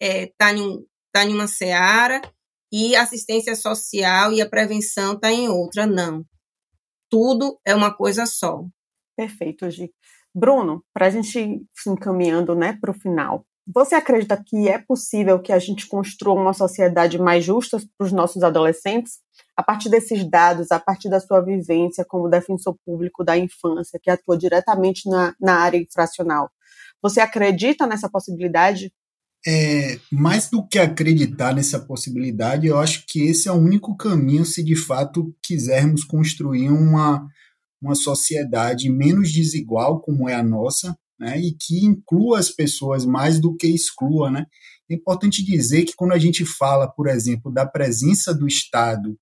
está 0.00 0.52
é, 0.52 0.56
em, 0.56 0.86
tá 1.12 1.24
em 1.24 1.34
uma 1.34 1.48
seara 1.48 2.22
e 2.72 2.94
a 2.94 3.02
assistência 3.02 3.56
social 3.56 4.32
e 4.32 4.40
a 4.40 4.48
prevenção 4.48 5.14
está 5.14 5.32
em 5.32 5.48
outra. 5.48 5.86
Não 5.86 6.24
tudo 7.10 7.58
é 7.64 7.74
uma 7.74 7.92
coisa 7.92 8.26
só. 8.26 8.64
Perfeito, 9.16 9.70
Gi. 9.70 9.92
Bruno, 10.34 10.84
para 10.94 11.06
a 11.06 11.10
gente 11.10 11.66
se 11.74 11.90
encaminhando 11.90 12.54
né, 12.54 12.78
para 12.80 12.90
o 12.90 12.94
final, 12.94 13.44
você 13.66 13.94
acredita 13.94 14.42
que 14.42 14.66
é 14.66 14.78
possível 14.78 15.38
que 15.40 15.52
a 15.52 15.58
gente 15.58 15.86
construa 15.86 16.40
uma 16.40 16.54
sociedade 16.54 17.18
mais 17.18 17.44
justa 17.44 17.78
para 17.98 18.06
os 18.06 18.12
nossos 18.12 18.42
adolescentes? 18.42 19.18
A 19.54 19.62
partir 19.62 19.90
desses 19.90 20.24
dados, 20.28 20.70
a 20.72 20.80
partir 20.80 21.10
da 21.10 21.20
sua 21.20 21.42
vivência 21.42 22.04
como 22.08 22.30
defensor 22.30 22.76
público 22.86 23.22
da 23.22 23.36
infância, 23.36 24.00
que 24.02 24.10
atua 24.10 24.38
diretamente 24.38 25.08
na, 25.10 25.34
na 25.38 25.56
área 25.58 25.76
infracional, 25.76 26.50
você 27.02 27.20
acredita 27.20 27.86
nessa 27.86 28.08
possibilidade? 28.08 28.90
É, 29.46 29.98
mais 30.10 30.50
do 30.50 30.66
que 30.66 30.78
acreditar 30.78 31.54
nessa 31.54 31.78
possibilidade, 31.78 32.66
eu 32.66 32.78
acho 32.78 33.04
que 33.06 33.20
esse 33.22 33.48
é 33.48 33.52
o 33.52 33.56
único 33.56 33.96
caminho 33.96 34.44
se 34.44 34.64
de 34.64 34.74
fato 34.74 35.34
quisermos 35.42 36.04
construir 36.04 36.70
uma, 36.70 37.26
uma 37.80 37.94
sociedade 37.94 38.90
menos 38.90 39.32
desigual 39.32 40.00
como 40.00 40.28
é 40.28 40.34
a 40.34 40.42
nossa, 40.42 40.96
né, 41.18 41.38
e 41.40 41.52
que 41.52 41.84
inclua 41.84 42.38
as 42.38 42.50
pessoas 42.50 43.04
mais 43.04 43.40
do 43.40 43.56
que 43.56 43.66
exclua. 43.66 44.30
Né? 44.30 44.46
É 44.90 44.94
importante 44.94 45.44
dizer 45.44 45.84
que 45.84 45.94
quando 45.96 46.12
a 46.12 46.18
gente 46.18 46.44
fala, 46.44 46.88
por 46.88 47.08
exemplo, 47.08 47.52
da 47.52 47.66
presença 47.66 48.34
do 48.34 48.46
Estado 48.46 49.18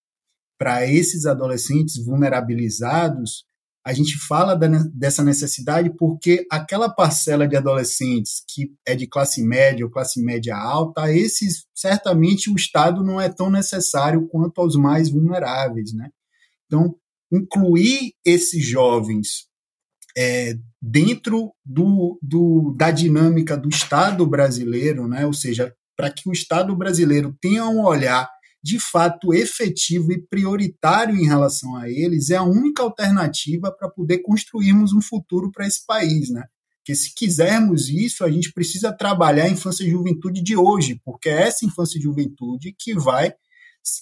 para 0.58 0.86
esses 0.86 1.26
adolescentes 1.26 2.02
vulnerabilizados, 2.04 3.45
a 3.86 3.92
gente 3.92 4.18
fala 4.18 4.56
da, 4.56 4.66
dessa 4.92 5.22
necessidade 5.22 5.94
porque 5.96 6.44
aquela 6.50 6.90
parcela 6.90 7.46
de 7.46 7.54
adolescentes 7.54 8.42
que 8.48 8.72
é 8.84 8.96
de 8.96 9.06
classe 9.06 9.40
média 9.44 9.86
ou 9.86 9.90
classe 9.90 10.20
média 10.20 10.56
alta, 10.56 11.14
esses 11.14 11.66
certamente 11.72 12.50
o 12.50 12.56
Estado 12.56 13.04
não 13.04 13.20
é 13.20 13.28
tão 13.28 13.48
necessário 13.48 14.26
quanto 14.26 14.60
aos 14.60 14.74
mais 14.74 15.08
vulneráveis, 15.08 15.92
né? 15.92 16.10
Então, 16.66 16.96
incluir 17.30 18.12
esses 18.24 18.66
jovens 18.66 19.46
é, 20.18 20.54
dentro 20.82 21.52
do, 21.64 22.18
do, 22.20 22.74
da 22.76 22.90
dinâmica 22.90 23.56
do 23.56 23.68
Estado 23.68 24.26
brasileiro, 24.26 25.06
né? 25.06 25.24
ou 25.24 25.32
seja, 25.32 25.72
para 25.96 26.10
que 26.10 26.28
o 26.28 26.32
Estado 26.32 26.74
brasileiro 26.74 27.36
tenha 27.40 27.64
um 27.66 27.84
olhar 27.84 28.28
de 28.66 28.80
fato 28.80 29.32
efetivo 29.32 30.10
e 30.10 30.20
prioritário 30.20 31.14
em 31.14 31.24
relação 31.24 31.76
a 31.76 31.88
eles, 31.88 32.30
é 32.30 32.36
a 32.36 32.42
única 32.42 32.82
alternativa 32.82 33.70
para 33.70 33.88
poder 33.88 34.18
construirmos 34.18 34.92
um 34.92 35.00
futuro 35.00 35.52
para 35.52 35.64
esse 35.64 35.86
país, 35.86 36.30
né? 36.30 36.42
Porque 36.78 36.92
se 36.92 37.14
quisermos 37.14 37.88
isso, 37.88 38.24
a 38.24 38.30
gente 38.30 38.52
precisa 38.52 38.92
trabalhar 38.92 39.44
a 39.44 39.48
infância 39.48 39.84
e 39.84 39.90
juventude 39.90 40.42
de 40.42 40.56
hoje, 40.56 41.00
porque 41.04 41.28
é 41.28 41.42
essa 41.42 41.64
infância 41.64 41.96
e 41.96 42.02
juventude 42.02 42.74
que 42.76 42.92
vai 42.94 43.32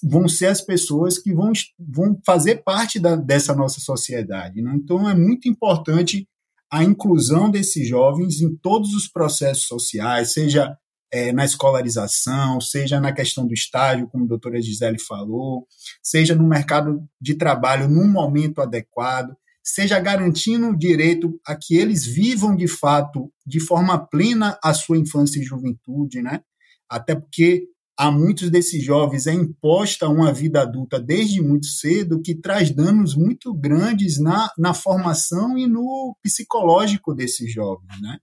vão 0.01 0.27
ser 0.27 0.47
as 0.47 0.61
pessoas 0.61 1.19
que 1.19 1.31
vão, 1.31 1.51
vão 1.77 2.19
fazer 2.25 2.63
parte 2.63 2.99
da, 2.99 3.15
dessa 3.15 3.53
nossa 3.53 3.79
sociedade. 3.79 4.63
Né? 4.63 4.73
Então 4.75 5.07
é 5.07 5.13
muito 5.13 5.47
importante 5.47 6.27
a 6.71 6.83
inclusão 6.83 7.51
desses 7.51 7.87
jovens 7.87 8.41
em 8.41 8.55
todos 8.55 8.95
os 8.95 9.07
processos 9.07 9.67
sociais, 9.67 10.33
seja 10.33 10.75
é, 11.15 11.31
na 11.31 11.45
escolarização, 11.45 12.59
seja 12.59 12.99
na 12.99 13.13
questão 13.13 13.47
do 13.47 13.53
estágio, 13.53 14.07
como 14.07 14.25
a 14.25 14.27
doutora 14.27 14.61
Gisele 14.61 14.99
falou, 14.99 15.65
seja 16.03 16.35
no 16.35 16.45
mercado 16.45 17.01
de 17.21 17.35
trabalho 17.35 17.87
num 17.87 18.05
momento 18.05 18.59
adequado, 18.59 19.33
seja 19.63 19.97
garantindo 19.97 20.67
o 20.67 20.77
direito 20.77 21.39
a 21.47 21.55
que 21.55 21.77
eles 21.77 22.05
vivam 22.05 22.53
de 22.53 22.67
fato, 22.67 23.31
de 23.47 23.61
forma 23.61 23.97
plena, 23.97 24.59
a 24.61 24.73
sua 24.73 24.97
infância 24.97 25.39
e 25.39 25.43
juventude, 25.43 26.21
né? 26.21 26.41
Até 26.89 27.15
porque 27.15 27.63
a 27.97 28.11
muitos 28.11 28.49
desses 28.49 28.83
jovens 28.83 29.25
é 29.25 29.33
imposta 29.33 30.09
uma 30.09 30.33
vida 30.33 30.63
adulta 30.63 30.99
desde 30.99 31.41
muito 31.41 31.65
cedo 31.67 32.21
que 32.21 32.35
traz 32.35 32.71
danos 32.71 33.15
muito 33.15 33.53
grandes 33.53 34.19
na, 34.19 34.51
na 34.57 34.73
formação 34.73 35.57
e 35.57 35.65
no 35.65 36.13
psicológico 36.21 37.15
desses 37.15 37.53
jovens, 37.53 38.01
né? 38.01 38.19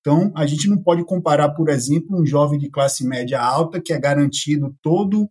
Então, 0.00 0.32
a 0.34 0.46
gente 0.46 0.68
não 0.68 0.78
pode 0.78 1.04
comparar, 1.04 1.50
por 1.50 1.68
exemplo, 1.68 2.20
um 2.20 2.24
jovem 2.24 2.58
de 2.58 2.70
classe 2.70 3.06
média 3.06 3.40
alta 3.40 3.80
que 3.80 3.92
é 3.92 3.98
garantido 3.98 4.74
todo, 4.82 5.28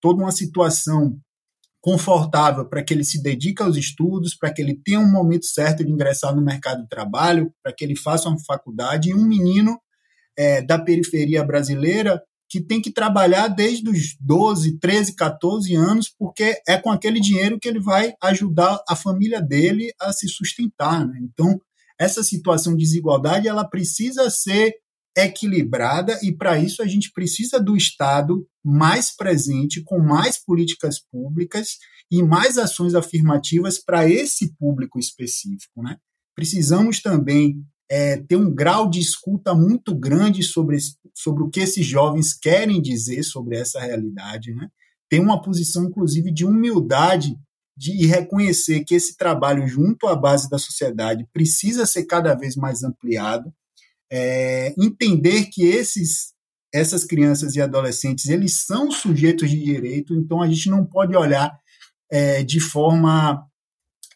toda 0.00 0.22
uma 0.22 0.32
situação 0.32 1.18
confortável 1.80 2.64
para 2.64 2.82
que 2.82 2.94
ele 2.94 3.02
se 3.02 3.20
dedique 3.20 3.60
aos 3.60 3.76
estudos, 3.76 4.36
para 4.36 4.52
que 4.52 4.62
ele 4.62 4.80
tenha 4.84 5.00
um 5.00 5.10
momento 5.10 5.46
certo 5.46 5.84
de 5.84 5.90
ingressar 5.90 6.34
no 6.34 6.40
mercado 6.40 6.82
de 6.82 6.88
trabalho, 6.88 7.52
para 7.60 7.72
que 7.72 7.84
ele 7.84 7.96
faça 7.96 8.28
uma 8.28 8.38
faculdade, 8.38 9.10
e 9.10 9.14
um 9.14 9.26
menino 9.26 9.76
é, 10.38 10.62
da 10.62 10.78
periferia 10.78 11.44
brasileira 11.44 12.22
que 12.48 12.60
tem 12.60 12.82
que 12.82 12.92
trabalhar 12.92 13.48
desde 13.48 13.88
os 13.88 14.14
12, 14.20 14.78
13, 14.78 15.16
14 15.16 15.74
anos, 15.74 16.14
porque 16.16 16.60
é 16.68 16.76
com 16.76 16.90
aquele 16.90 17.18
dinheiro 17.18 17.58
que 17.58 17.66
ele 17.66 17.80
vai 17.80 18.12
ajudar 18.22 18.78
a 18.86 18.94
família 18.94 19.40
dele 19.40 19.90
a 19.98 20.12
se 20.12 20.28
sustentar. 20.28 21.06
Né? 21.06 21.18
Então, 21.22 21.58
essa 22.02 22.22
situação 22.22 22.74
de 22.74 22.84
desigualdade 22.84 23.46
ela 23.46 23.64
precisa 23.64 24.28
ser 24.28 24.74
equilibrada 25.16 26.18
e 26.22 26.32
para 26.34 26.58
isso 26.58 26.82
a 26.82 26.86
gente 26.86 27.12
precisa 27.12 27.60
do 27.60 27.76
Estado 27.76 28.46
mais 28.64 29.14
presente, 29.14 29.82
com 29.82 29.98
mais 29.98 30.42
políticas 30.42 30.98
públicas 30.98 31.76
e 32.10 32.22
mais 32.22 32.58
ações 32.58 32.94
afirmativas 32.94 33.78
para 33.78 34.08
esse 34.08 34.54
público 34.56 34.98
específico. 34.98 35.82
Né? 35.82 35.96
Precisamos 36.34 37.00
também 37.00 37.62
é, 37.90 38.16
ter 38.16 38.36
um 38.36 38.52
grau 38.52 38.88
de 38.88 39.00
escuta 39.00 39.54
muito 39.54 39.94
grande 39.94 40.42
sobre, 40.42 40.78
sobre 41.14 41.42
o 41.42 41.50
que 41.50 41.60
esses 41.60 41.84
jovens 41.86 42.32
querem 42.32 42.80
dizer 42.80 43.22
sobre 43.22 43.58
essa 43.58 43.80
realidade. 43.80 44.54
Né? 44.54 44.68
Ter 45.10 45.20
uma 45.20 45.42
posição, 45.42 45.84
inclusive, 45.84 46.32
de 46.32 46.44
humildade 46.44 47.36
de 47.76 48.06
reconhecer 48.06 48.84
que 48.84 48.94
esse 48.94 49.16
trabalho 49.16 49.66
junto 49.66 50.06
à 50.06 50.14
base 50.14 50.48
da 50.48 50.58
sociedade 50.58 51.26
precisa 51.32 51.86
ser 51.86 52.04
cada 52.04 52.34
vez 52.34 52.54
mais 52.54 52.82
ampliado, 52.82 53.52
é, 54.10 54.74
entender 54.78 55.46
que 55.46 55.64
esses 55.64 56.32
essas 56.74 57.04
crianças 57.04 57.54
e 57.54 57.60
adolescentes 57.60 58.30
eles 58.30 58.54
são 58.64 58.90
sujeitos 58.90 59.50
de 59.50 59.62
direito, 59.62 60.14
então 60.14 60.40
a 60.40 60.48
gente 60.48 60.70
não 60.70 60.86
pode 60.86 61.14
olhar 61.14 61.54
é, 62.10 62.42
de 62.42 62.60
forma 62.60 63.46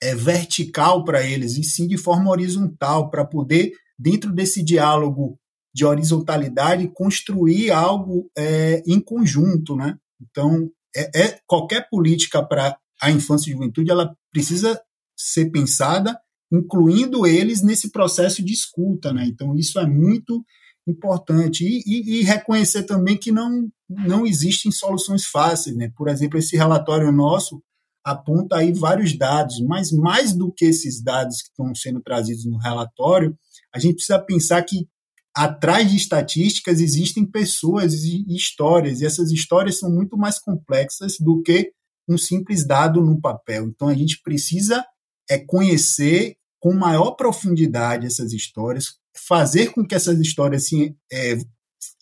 é, 0.03 0.15
vertical 0.15 1.05
para 1.05 1.23
eles, 1.23 1.57
e 1.57 1.65
sim 1.65 1.87
de 1.87 1.97
forma 1.97 2.31
horizontal, 2.31 3.11
para 3.11 3.25
poder, 3.25 3.73
dentro 3.99 4.33
desse 4.33 4.63
diálogo 4.63 5.39
de 5.75 5.85
horizontalidade, 5.85 6.89
construir 6.89 7.71
algo 7.71 8.31
é, 8.37 8.83
em 8.87 9.01
conjunto. 9.01 9.77
Né? 9.77 9.97
Então, 10.21 10.71
é, 10.95 11.23
é 11.23 11.41
qualquer 11.47 11.89
política 11.89 12.43
para 12.43 12.79
a 13.01 13.11
infância 13.11 13.51
e 13.51 13.53
juventude 13.53 13.91
ela 13.91 14.15
precisa 14.33 14.81
ser 15.17 15.51
pensada 15.51 16.19
incluindo 16.53 17.27
eles 17.27 17.63
nesse 17.63 17.91
processo 17.91 18.43
de 18.43 18.53
escuta, 18.53 19.13
né? 19.13 19.27
Então 19.27 19.57
isso 19.57 19.79
é 19.79 19.87
muito 19.87 20.45
importante 20.89 21.65
e, 21.65 21.83
e, 21.85 22.21
e, 22.21 22.23
reconhecer 22.23 22.85
também 22.85 23.17
que 23.17 23.33
não 23.33 23.69
não 23.89 24.27
existem 24.27 24.71
soluções 24.71 25.25
fáceis, 25.25 25.77
né? 25.77 25.91
Por 25.97 26.09
exemplo, 26.09 26.39
esse 26.39 26.57
relatório 26.57 27.11
nosso 27.11 27.61
aponta 28.05 28.57
aí 28.57 28.73
vários 28.73 29.17
dados, 29.19 29.61
mas 29.61 29.91
mais 29.91 30.33
do 30.33 30.53
que 30.53 30.67
esses 30.67 31.03
dados 31.03 31.43
que 31.43 31.49
estão 31.49 31.75
sendo 31.75 32.01
trazidos 32.01 32.45
no 32.45 32.57
relatório, 32.57 33.37
a 33.75 33.81
gente 33.81 33.97
precisa 33.97 34.21
pensar 34.21 34.63
que 34.63 34.87
atrás 35.35 35.91
de 35.91 35.97
estatísticas 35.97 36.81
existem 36.81 37.27
pessoas 37.27 37.93
e 38.05 38.25
histórias, 38.29 39.01
e 39.01 39.07
essas 39.07 39.33
histórias 39.33 39.79
são 39.79 39.91
muito 39.91 40.17
mais 40.17 40.39
complexas 40.39 41.17
do 41.19 41.43
que 41.43 41.73
um 42.09 42.17
simples 42.17 42.67
dado 42.67 43.01
no 43.01 43.21
papel. 43.21 43.67
Então 43.67 43.89
a 43.89 43.95
gente 43.95 44.21
precisa 44.23 44.85
é 45.29 45.39
conhecer 45.39 46.37
com 46.61 46.73
maior 46.73 47.13
profundidade 47.13 48.07
essas 48.07 48.33
histórias, 48.33 48.95
fazer 49.27 49.73
com 49.73 49.85
que 49.85 49.95
essas 49.95 50.19
histórias 50.21 50.65
assim, 50.65 50.97
é, 51.13 51.37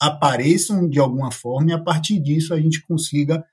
apareçam 0.01 0.89
de 0.89 0.99
alguma 0.99 1.31
forma 1.31 1.71
e 1.71 1.75
a 1.75 1.83
partir 1.83 2.21
disso 2.21 2.53
a 2.53 2.61
gente 2.61 2.83
consiga 2.87 3.45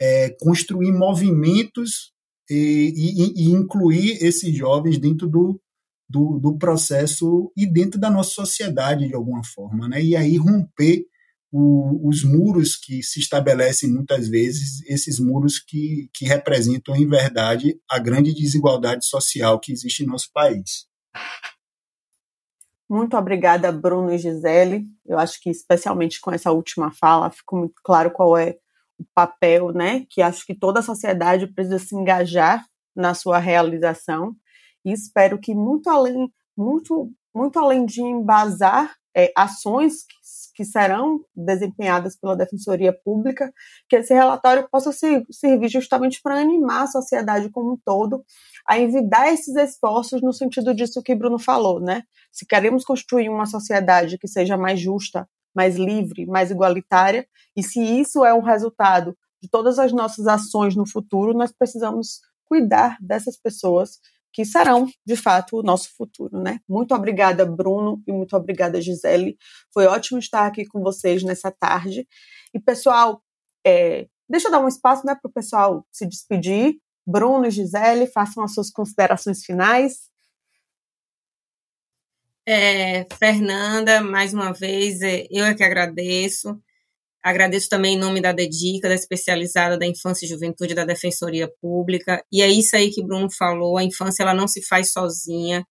é, 0.00 0.30
construir 0.40 0.92
movimentos 0.92 2.12
e, 2.50 2.92
e, 2.96 3.42
e, 3.42 3.50
incluir 3.50 4.22
esses 4.22 4.54
jovens 4.56 4.98
dentro 4.98 5.28
do, 5.28 5.60
do, 6.08 6.38
do, 6.38 6.56
processo 6.56 7.52
e 7.56 7.66
dentro 7.66 8.00
da 8.00 8.10
nossa 8.10 8.30
sociedade 8.30 9.06
de 9.06 9.14
alguma 9.14 9.44
forma, 9.44 9.86
né? 9.86 10.02
E 10.02 10.16
aí 10.16 10.36
romper 10.38 11.04
o, 11.50 12.08
os 12.08 12.22
muros 12.22 12.76
que 12.76 13.02
se 13.02 13.20
estabelecem 13.20 13.90
muitas 13.90 14.28
vezes, 14.28 14.82
esses 14.86 15.18
muros 15.18 15.58
que, 15.58 16.10
que 16.12 16.24
representam, 16.26 16.94
em 16.94 17.08
verdade, 17.08 17.80
a 17.90 17.98
grande 17.98 18.34
desigualdade 18.34 19.06
social 19.06 19.58
que 19.58 19.72
existe 19.72 20.02
em 20.02 20.06
nosso 20.06 20.30
país. 20.32 20.86
Muito 22.88 23.16
obrigada, 23.16 23.70
Bruno 23.70 24.10
e 24.12 24.18
Gisele. 24.18 24.86
Eu 25.06 25.18
acho 25.18 25.40
que, 25.42 25.50
especialmente 25.50 26.20
com 26.20 26.32
essa 26.32 26.50
última 26.50 26.90
fala, 26.90 27.30
ficou 27.30 27.58
muito 27.58 27.74
claro 27.84 28.10
qual 28.10 28.36
é 28.36 28.56
o 28.98 29.04
papel, 29.14 29.72
né? 29.72 30.06
Que 30.08 30.22
acho 30.22 30.44
que 30.46 30.54
toda 30.54 30.80
a 30.80 30.82
sociedade 30.82 31.46
precisa 31.46 31.78
se 31.78 31.94
engajar 31.94 32.64
na 32.96 33.12
sua 33.14 33.38
realização. 33.38 34.34
E 34.84 34.92
espero 34.92 35.38
que, 35.38 35.54
muito 35.54 35.90
além, 35.90 36.32
muito, 36.56 37.12
muito 37.34 37.58
além 37.58 37.84
de 37.84 38.00
embasar 38.00 38.96
é, 39.14 39.30
ações 39.36 40.04
que 40.06 40.17
que 40.58 40.64
serão 40.64 41.20
desempenhadas 41.36 42.16
pela 42.16 42.34
Defensoria 42.34 42.92
Pública, 42.92 43.54
que 43.88 43.94
esse 43.94 44.12
relatório 44.12 44.68
possa 44.68 44.90
ser, 44.90 45.24
servir 45.30 45.68
justamente 45.68 46.20
para 46.20 46.40
animar 46.40 46.82
a 46.82 46.86
sociedade 46.88 47.48
como 47.48 47.74
um 47.74 47.78
todo 47.84 48.24
a 48.66 48.76
envidar 48.76 49.32
esses 49.32 49.54
esforços 49.54 50.20
no 50.20 50.32
sentido 50.32 50.74
disso 50.74 51.00
que 51.00 51.14
Bruno 51.14 51.38
falou, 51.38 51.78
né? 51.78 52.02
Se 52.32 52.44
queremos 52.44 52.84
construir 52.84 53.28
uma 53.28 53.46
sociedade 53.46 54.18
que 54.18 54.26
seja 54.26 54.56
mais 54.56 54.80
justa, 54.80 55.28
mais 55.54 55.76
livre, 55.76 56.26
mais 56.26 56.50
igualitária, 56.50 57.24
e 57.56 57.62
se 57.62 57.80
isso 57.80 58.24
é 58.24 58.34
um 58.34 58.42
resultado 58.42 59.16
de 59.40 59.48
todas 59.48 59.78
as 59.78 59.92
nossas 59.92 60.26
ações 60.26 60.74
no 60.74 60.88
futuro, 60.88 61.38
nós 61.38 61.52
precisamos 61.56 62.18
cuidar 62.46 62.96
dessas 63.00 63.36
pessoas 63.40 64.00
que 64.38 64.44
serão, 64.44 64.86
de 65.04 65.16
fato, 65.16 65.56
o 65.58 65.64
nosso 65.64 65.90
futuro, 65.96 66.40
né? 66.40 66.60
Muito 66.68 66.94
obrigada, 66.94 67.44
Bruno, 67.44 68.00
e 68.06 68.12
muito 68.12 68.36
obrigada, 68.36 68.80
Gisele. 68.80 69.36
Foi 69.74 69.86
ótimo 69.86 70.20
estar 70.20 70.46
aqui 70.46 70.64
com 70.64 70.80
vocês 70.80 71.24
nessa 71.24 71.50
tarde. 71.50 72.06
E, 72.54 72.60
pessoal, 72.60 73.20
é, 73.66 74.06
deixa 74.30 74.46
eu 74.46 74.52
dar 74.52 74.60
um 74.60 74.68
espaço 74.68 75.04
né, 75.04 75.16
para 75.20 75.28
o 75.28 75.32
pessoal 75.32 75.84
se 75.90 76.06
despedir. 76.06 76.78
Bruno 77.04 77.46
e 77.46 77.50
Gisele, 77.50 78.06
façam 78.06 78.44
as 78.44 78.54
suas 78.54 78.70
considerações 78.70 79.44
finais. 79.44 80.08
É, 82.46 83.04
Fernanda, 83.18 84.00
mais 84.00 84.32
uma 84.32 84.52
vez, 84.52 85.02
é, 85.02 85.26
eu 85.32 85.46
é 85.46 85.54
que 85.54 85.64
agradeço. 85.64 86.62
Agradeço 87.22 87.68
também 87.68 87.94
em 87.96 87.98
nome 87.98 88.20
da 88.20 88.32
DEDICA, 88.32 88.88
da 88.88 88.94
especializada 88.94 89.76
da 89.76 89.86
Infância 89.86 90.24
e 90.24 90.28
Juventude 90.28 90.74
da 90.74 90.84
Defensoria 90.84 91.50
Pública. 91.60 92.22
E 92.32 92.42
é 92.42 92.48
isso 92.48 92.76
aí 92.76 92.90
que 92.90 93.04
Bruno 93.04 93.28
falou, 93.30 93.76
a 93.76 93.84
infância 93.84 94.22
ela 94.22 94.34
não 94.34 94.46
se 94.46 94.62
faz 94.62 94.92
sozinha. 94.92 95.64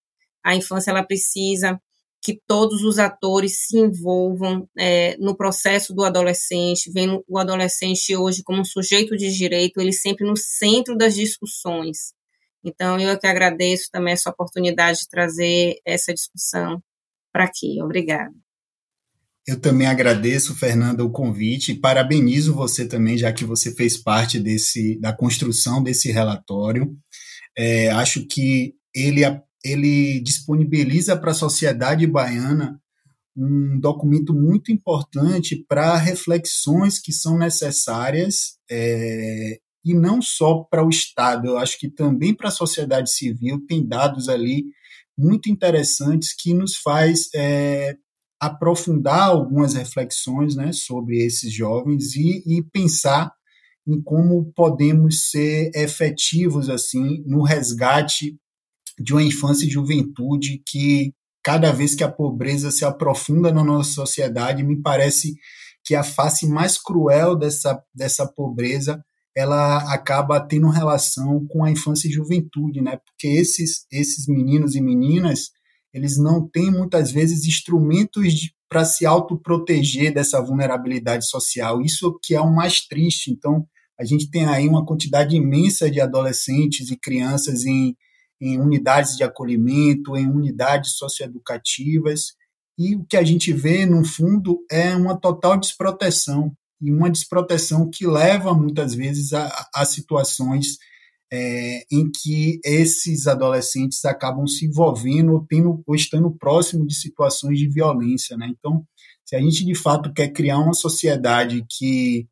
A 0.44 0.54
infância 0.54 0.90
ela 0.90 1.02
precisa 1.02 1.80
que 2.20 2.40
todos 2.46 2.82
os 2.82 2.98
atores 2.98 3.66
se 3.66 3.78
envolvam 3.78 4.68
é, 4.76 5.16
no 5.18 5.36
processo 5.36 5.94
do 5.94 6.04
adolescente, 6.04 6.90
vendo 6.92 7.24
o 7.28 7.38
adolescente 7.38 8.14
hoje 8.16 8.42
como 8.42 8.60
um 8.60 8.64
sujeito 8.64 9.16
de 9.16 9.30
direito, 9.32 9.80
ele 9.80 9.92
sempre 9.92 10.26
no 10.26 10.36
centro 10.36 10.96
das 10.96 11.14
discussões. 11.14 12.12
Então, 12.64 12.98
eu 13.00 13.10
é 13.10 13.16
que 13.16 13.26
agradeço 13.26 13.88
também 13.90 14.12
essa 14.12 14.30
oportunidade 14.30 15.00
de 15.00 15.08
trazer 15.08 15.76
essa 15.84 16.12
discussão 16.12 16.82
para 17.32 17.44
aqui. 17.44 17.80
Obrigada. 17.82 18.34
Eu 19.48 19.58
também 19.58 19.86
agradeço, 19.86 20.54
Fernanda, 20.54 21.02
o 21.02 21.10
convite 21.10 21.72
e 21.72 21.74
parabenizo 21.74 22.54
você 22.54 22.86
também, 22.86 23.16
já 23.16 23.32
que 23.32 23.46
você 23.46 23.74
fez 23.74 23.96
parte 23.96 24.38
desse, 24.38 25.00
da 25.00 25.10
construção 25.10 25.82
desse 25.82 26.12
relatório. 26.12 26.94
É, 27.56 27.88
acho 27.92 28.26
que 28.26 28.74
ele, 28.94 29.22
ele 29.64 30.20
disponibiliza 30.20 31.16
para 31.16 31.30
a 31.30 31.34
sociedade 31.34 32.06
baiana 32.06 32.78
um 33.34 33.80
documento 33.80 34.34
muito 34.34 34.70
importante 34.70 35.64
para 35.66 35.96
reflexões 35.96 36.98
que 36.98 37.10
são 37.10 37.38
necessárias 37.38 38.58
é, 38.70 39.60
e 39.82 39.94
não 39.94 40.20
só 40.20 40.58
para 40.70 40.84
o 40.84 40.90
Estado, 40.90 41.46
eu 41.46 41.56
acho 41.56 41.78
que 41.78 41.88
também 41.88 42.34
para 42.34 42.48
a 42.48 42.52
sociedade 42.52 43.10
civil 43.10 43.64
tem 43.66 43.86
dados 43.86 44.28
ali 44.28 44.66
muito 45.16 45.48
interessantes 45.48 46.34
que 46.36 46.52
nos 46.52 46.76
faz 46.76 47.30
é, 47.34 47.96
aprofundar 48.40 49.28
algumas 49.28 49.74
reflexões 49.74 50.54
né, 50.54 50.72
sobre 50.72 51.24
esses 51.24 51.52
jovens 51.52 52.14
e, 52.14 52.42
e 52.46 52.62
pensar 52.62 53.32
em 53.86 54.00
como 54.02 54.52
podemos 54.54 55.30
ser 55.30 55.70
efetivos 55.74 56.68
assim 56.68 57.22
no 57.26 57.42
resgate 57.42 58.38
de 58.98 59.12
uma 59.12 59.22
infância 59.22 59.66
e 59.66 59.70
juventude 59.70 60.62
que 60.66 61.12
cada 61.42 61.72
vez 61.72 61.94
que 61.94 62.04
a 62.04 62.10
pobreza 62.10 62.70
se 62.70 62.84
aprofunda 62.84 63.50
na 63.50 63.64
nossa 63.64 63.92
sociedade, 63.92 64.62
me 64.62 64.80
parece 64.80 65.34
que 65.84 65.94
a 65.94 66.04
face 66.04 66.46
mais 66.46 66.76
cruel 66.76 67.34
dessa, 67.34 67.82
dessa 67.94 68.26
pobreza 68.26 69.02
ela 69.34 69.94
acaba 69.94 70.40
tendo 70.40 70.68
relação 70.68 71.46
com 71.46 71.64
a 71.64 71.70
infância 71.70 72.08
e 72.08 72.12
juventude, 72.12 72.80
né? 72.80 72.98
Porque 73.06 73.28
esses, 73.28 73.86
esses 73.90 74.26
meninos 74.26 74.74
e 74.74 74.80
meninas 74.80 75.50
eles 75.92 76.18
não 76.18 76.46
têm 76.46 76.70
muitas 76.70 77.10
vezes 77.10 77.46
instrumentos 77.46 78.50
para 78.68 78.84
se 78.84 79.06
autoproteger 79.06 80.12
dessa 80.12 80.40
vulnerabilidade 80.40 81.26
social. 81.26 81.80
Isso 81.80 82.18
que 82.22 82.34
é 82.34 82.40
o 82.40 82.54
mais 82.54 82.86
triste. 82.86 83.30
Então, 83.30 83.66
a 83.98 84.04
gente 84.04 84.30
tem 84.30 84.44
aí 84.44 84.68
uma 84.68 84.84
quantidade 84.84 85.34
imensa 85.34 85.90
de 85.90 86.00
adolescentes 86.00 86.90
e 86.90 86.96
crianças 86.96 87.64
em, 87.64 87.96
em 88.40 88.60
unidades 88.60 89.16
de 89.16 89.24
acolhimento, 89.24 90.16
em 90.16 90.28
unidades 90.28 90.92
socioeducativas, 90.96 92.36
e 92.78 92.94
o 92.94 93.04
que 93.04 93.16
a 93.16 93.24
gente 93.24 93.52
vê, 93.52 93.84
no 93.84 94.04
fundo, 94.04 94.64
é 94.70 94.94
uma 94.94 95.18
total 95.18 95.58
desproteção, 95.58 96.52
e 96.80 96.92
uma 96.92 97.10
desproteção 97.10 97.90
que 97.90 98.06
leva 98.06 98.54
muitas 98.54 98.94
vezes 98.94 99.32
a, 99.32 99.68
a 99.74 99.84
situações 99.84 100.78
é, 101.30 101.84
em 101.90 102.10
que 102.10 102.60
esses 102.64 103.26
adolescentes 103.26 104.04
acabam 104.04 104.46
se 104.46 104.66
envolvendo 104.66 105.32
ou, 105.32 105.46
tendo, 105.46 105.82
ou 105.86 105.94
estando 105.94 106.30
próximo 106.30 106.86
de 106.86 106.94
situações 106.94 107.58
de 107.58 107.68
violência. 107.68 108.36
Né? 108.36 108.48
Então, 108.50 108.84
se 109.24 109.36
a 109.36 109.40
gente 109.40 109.64
de 109.64 109.74
fato 109.74 110.12
quer 110.12 110.28
criar 110.28 110.58
uma 110.58 110.72
sociedade 110.72 111.64
que, 111.68 112.26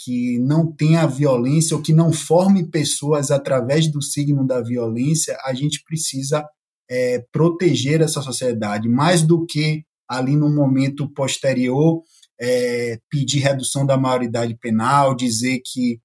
que 0.00 0.38
não 0.40 0.70
tenha 0.72 1.06
violência 1.06 1.76
ou 1.76 1.82
que 1.82 1.92
não 1.92 2.12
forme 2.12 2.68
pessoas 2.68 3.30
através 3.30 3.86
do 3.86 4.02
signo 4.02 4.44
da 4.44 4.60
violência, 4.60 5.38
a 5.44 5.54
gente 5.54 5.82
precisa 5.84 6.44
é, 6.90 7.24
proteger 7.32 8.00
essa 8.00 8.20
sociedade, 8.20 8.88
mais 8.88 9.22
do 9.22 9.46
que 9.46 9.84
ali 10.08 10.36
no 10.36 10.52
momento 10.52 11.08
posterior 11.08 12.02
é, 12.40 12.98
pedir 13.08 13.38
redução 13.38 13.86
da 13.86 13.96
maioridade 13.96 14.56
penal, 14.56 15.14
dizer 15.14 15.62
que 15.64 16.00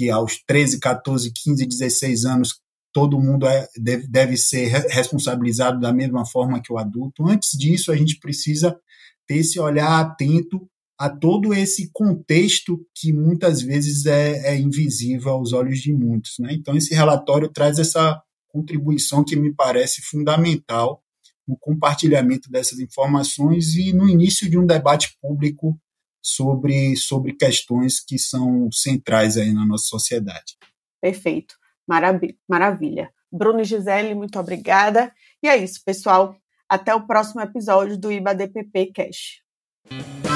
que 0.00 0.08
aos 0.08 0.42
13, 0.46 0.80
14, 0.80 1.30
15, 1.30 1.66
16 1.66 2.24
anos 2.24 2.58
todo 2.90 3.20
mundo 3.20 3.46
é, 3.46 3.68
deve, 3.76 4.08
deve 4.08 4.36
ser 4.38 4.68
responsabilizado 4.88 5.78
da 5.78 5.92
mesma 5.92 6.24
forma 6.24 6.60
que 6.60 6.72
o 6.72 6.78
adulto. 6.78 7.28
Antes 7.28 7.50
disso, 7.50 7.92
a 7.92 7.96
gente 7.96 8.18
precisa 8.18 8.74
ter 9.26 9.36
esse 9.36 9.60
olhar 9.60 10.00
atento 10.00 10.66
a 10.98 11.10
todo 11.10 11.52
esse 11.52 11.90
contexto 11.92 12.80
que 12.94 13.12
muitas 13.12 13.60
vezes 13.60 14.06
é, 14.06 14.54
é 14.54 14.58
invisível 14.58 15.32
aos 15.32 15.52
olhos 15.52 15.80
de 15.80 15.92
muitos. 15.92 16.38
Né? 16.38 16.54
Então, 16.54 16.74
esse 16.74 16.94
relatório 16.94 17.50
traz 17.50 17.78
essa 17.78 18.20
contribuição 18.48 19.22
que 19.22 19.36
me 19.36 19.54
parece 19.54 20.00
fundamental 20.00 21.02
no 21.46 21.58
compartilhamento 21.58 22.50
dessas 22.50 22.78
informações 22.80 23.74
e 23.76 23.92
no 23.92 24.08
início 24.08 24.48
de 24.48 24.56
um 24.58 24.66
debate 24.66 25.14
público 25.20 25.78
sobre, 26.22 26.96
sobre 26.96 27.32
questões 27.32 28.00
que 28.00 28.18
são 28.18 28.70
centrais 28.72 29.36
aí 29.36 29.52
na 29.52 29.66
nossa 29.66 29.84
sociedade. 29.84 30.56
Perfeito, 31.00 31.54
maravilha. 32.48 33.10
Bruno 33.32 33.60
e 33.60 33.64
Gisele, 33.64 34.14
muito 34.14 34.38
obrigada. 34.38 35.12
E 35.42 35.48
é 35.48 35.56
isso, 35.56 35.80
pessoal. 35.84 36.36
Até 36.68 36.94
o 36.94 37.06
próximo 37.06 37.40
episódio 37.40 37.98
do 37.98 38.12
IBADPP 38.12 38.92
Cash. 38.92 40.29